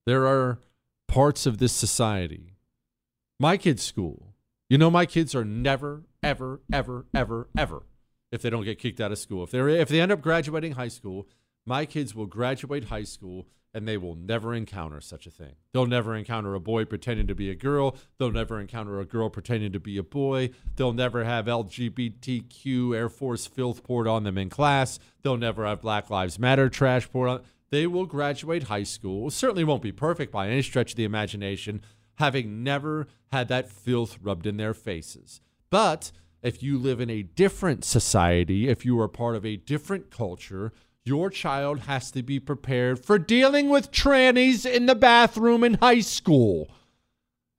There 0.05 0.27
are 0.27 0.59
parts 1.09 1.47
of 1.47 1.57
this 1.57 1.73
society. 1.73 2.59
My 3.41 3.57
kids' 3.57 3.83
school. 3.83 4.35
You 4.69 4.77
know, 4.77 4.91
my 4.91 5.07
kids 5.07 5.35
are 5.35 5.45
never, 5.45 6.05
ever, 6.23 6.61
ever, 6.71 7.07
ever, 7.15 7.49
ever, 7.57 7.83
if 8.35 8.43
they 8.43 8.51
don't 8.51 8.65
get 8.65 8.81
kicked 8.81 9.01
out 9.01 9.13
of 9.13 9.19
school. 9.19 9.45
If 9.45 9.53
they 9.53 9.81
if 9.81 9.89
they 9.89 10.01
end 10.01 10.13
up 10.13 10.21
graduating 10.21 10.73
high 10.73 10.89
school, 10.89 11.29
my 11.65 11.87
kids 11.87 12.15
will 12.15 12.27
graduate 12.27 12.85
high 12.85 13.05
school 13.05 13.47
and 13.73 13.89
they 13.89 13.97
will 13.97 14.15
never 14.15 14.55
encounter 14.55 15.01
such 15.01 15.27
a 15.27 15.31
thing. 15.31 15.55
They'll 15.73 15.87
never 15.87 16.15
encounter 16.15 16.55
a 16.55 16.61
boy 16.61 16.85
pretending 16.85 17.27
to 17.29 17.35
be 17.35 17.51
a 17.51 17.55
girl. 17.55 17.97
They'll 18.19 18.31
never 18.31 18.61
encounter 18.61 19.01
a 19.01 19.05
girl 19.05 19.31
pretending 19.31 19.73
to 19.73 19.81
be 19.81 19.99
a 19.99 20.03
boy. 20.03 20.51
They'll 20.77 20.93
never 20.93 21.25
have 21.25 21.47
LGBTQ 21.47 22.97
Air 22.97 23.09
Force 23.09 23.47
filth 23.47 23.83
poured 23.83 24.07
on 24.07 24.25
them 24.25 24.39
in 24.39 24.51
class. 24.51 24.99
They'll 25.23 25.37
never 25.37 25.65
have 25.67 25.81
Black 25.81 26.11
Lives 26.11 26.39
Matter 26.39 26.69
trash 26.69 27.11
poured 27.11 27.29
on. 27.29 27.43
They 27.71 27.87
will 27.87 28.07
graduate 28.07 28.65
high 28.65 28.85
school. 28.85 29.31
Certainly 29.31 29.65
won't 29.65 29.83
be 29.83 29.93
perfect 29.93 30.33
by 30.33 30.49
any 30.49 30.63
stretch 30.63 30.93
of 30.93 30.97
the 30.97 31.05
imagination, 31.05 31.83
having 32.17 32.63
never 32.63 33.09
had 33.33 33.49
that 33.49 33.71
filth 33.71 34.19
rubbed 34.23 34.47
in 34.47 34.57
their 34.57 34.75
faces. 34.75 35.41
But 35.71 36.13
if 36.45 36.63
you 36.63 36.79
live 36.79 37.01
in 37.01 37.09
a 37.09 37.23
different 37.23 37.85
society, 37.85 38.69
if 38.69 38.85
you 38.85 39.01
are 39.01 39.09
part 39.09 39.35
of 39.35 39.47
a 39.47 39.57
different 39.57 40.11
culture, 40.11 40.73
your 41.03 41.31
child 41.31 41.81
has 41.81 42.11
to 42.11 42.23
be 42.23 42.39
prepared 42.39 43.03
for 43.03 43.19
dealing 43.19 43.71
with 43.71 43.91
trannies 43.91 44.71
in 44.71 44.85
the 44.85 44.95
bathroom 44.95 45.65
in 45.65 45.75
high 45.75 46.01
school. 46.01 46.71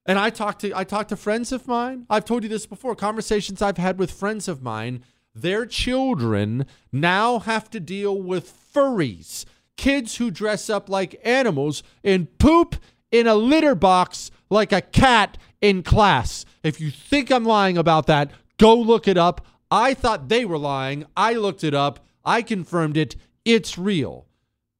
And 0.06 0.20
I 0.20 0.30
talked 0.30 0.62
to 0.62 0.72
I 0.78 0.84
talked 0.84 1.10
to 1.10 1.16
friends 1.16 1.52
of 1.52 1.68
mine. 1.68 2.06
I've 2.12 2.26
told 2.26 2.44
you 2.44 2.50
this 2.50 2.68
before. 2.68 2.96
Conversations 2.96 3.60
I've 3.60 3.78
had 3.80 3.98
with 3.98 4.12
friends 4.12 4.48
of 4.48 4.62
mine. 4.62 5.04
Their 5.34 5.66
children 5.66 6.68
now 6.92 7.40
have 7.40 7.72
to 7.72 7.80
deal 7.80 8.22
with 8.22 8.54
furries, 8.74 9.46
kids 9.78 10.18
who 10.18 10.30
dress 10.30 10.70
up 10.70 10.90
like 10.90 11.20
animals 11.26 11.82
and 12.04 12.38
poop 12.38 12.76
in 13.12 13.26
a 13.26 13.36
litter 13.36 13.76
box 13.76 14.30
like 14.50 14.72
a 14.72 14.82
cat 14.82 15.40
in 15.60 15.82
class. 15.82 16.46
If 16.64 16.80
you 16.80 16.92
think 16.92 17.32
I'm 17.32 17.44
lying 17.44 17.78
about 17.78 18.06
that, 18.08 18.32
go 18.58 18.76
look 18.76 19.08
it 19.08 19.18
up. 19.18 19.46
I 19.72 19.94
thought 19.94 20.30
they 20.30 20.46
were 20.46 20.58
lying. 20.58 21.06
I 21.16 21.34
looked 21.34 21.64
it 21.64 21.74
up. 21.74 22.00
I 22.24 22.42
confirmed 22.42 22.98
it. 22.98 23.16
It's 23.44 23.78
real. 23.78 24.28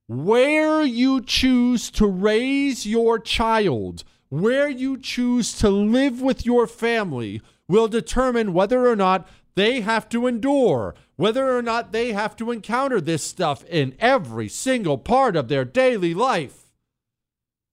Where 0.08 0.84
you 0.84 1.22
choose 1.22 1.90
to 1.92 2.08
raise 2.08 2.86
your 2.86 3.20
child, 3.20 4.04
where 4.30 4.70
you 4.70 4.98
choose 4.98 5.54
to 5.60 5.70
live 5.70 6.22
with 6.22 6.46
your 6.46 6.68
family, 6.68 7.42
will 7.68 7.88
determine 7.88 8.54
whether 8.54 8.88
or 8.88 8.96
not 8.96 9.28
they 9.56 9.82
have 9.82 10.08
to 10.10 10.28
endure, 10.28 10.94
whether 11.16 11.58
or 11.58 11.62
not 11.62 11.92
they 11.92 12.14
have 12.14 12.36
to 12.36 12.52
encounter 12.52 13.02
this 13.02 13.24
stuff 13.24 13.64
in 13.66 13.96
every 14.00 14.48
single 14.48 14.98
part 14.98 15.36
of 15.36 15.48
their 15.48 15.66
daily 15.66 16.14
life. 16.14 16.72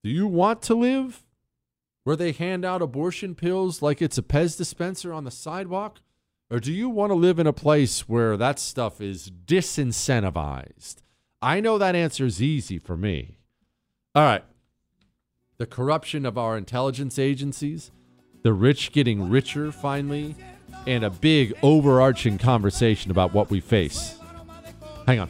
Do 0.03 0.09
you 0.09 0.27
want 0.27 0.61
to 0.63 0.75
live 0.75 1.23
where 2.03 2.15
they 2.15 2.31
hand 2.31 2.65
out 2.65 2.81
abortion 2.81 3.35
pills 3.35 3.81
like 3.81 4.01
it's 4.01 4.17
a 4.17 4.21
Pez 4.21 4.57
dispenser 4.57 5.13
on 5.13 5.23
the 5.23 5.31
sidewalk? 5.31 5.99
Or 6.49 6.59
do 6.59 6.71
you 6.71 6.89
want 6.89 7.09
to 7.09 7.15
live 7.15 7.39
in 7.39 7.47
a 7.47 7.53
place 7.53 8.07
where 8.07 8.37
that 8.37 8.59
stuff 8.59 9.01
is 9.01 9.31
disincentivized? 9.31 10.97
I 11.41 11.59
know 11.59 11.77
that 11.77 11.95
answer 11.95 12.25
is 12.25 12.41
easy 12.41 12.77
for 12.77 12.95
me. 12.95 13.37
All 14.15 14.23
right. 14.23 14.43
The 15.57 15.65
corruption 15.65 16.25
of 16.25 16.37
our 16.37 16.57
intelligence 16.57 17.17
agencies, 17.17 17.91
the 18.43 18.53
rich 18.53 18.91
getting 18.91 19.29
richer 19.29 19.71
finally, 19.71 20.35
and 20.85 21.03
a 21.03 21.09
big 21.09 21.53
overarching 21.63 22.37
conversation 22.37 23.11
about 23.11 23.33
what 23.33 23.49
we 23.49 23.59
face. 23.59 24.17
Hang 25.07 25.19
on. 25.19 25.29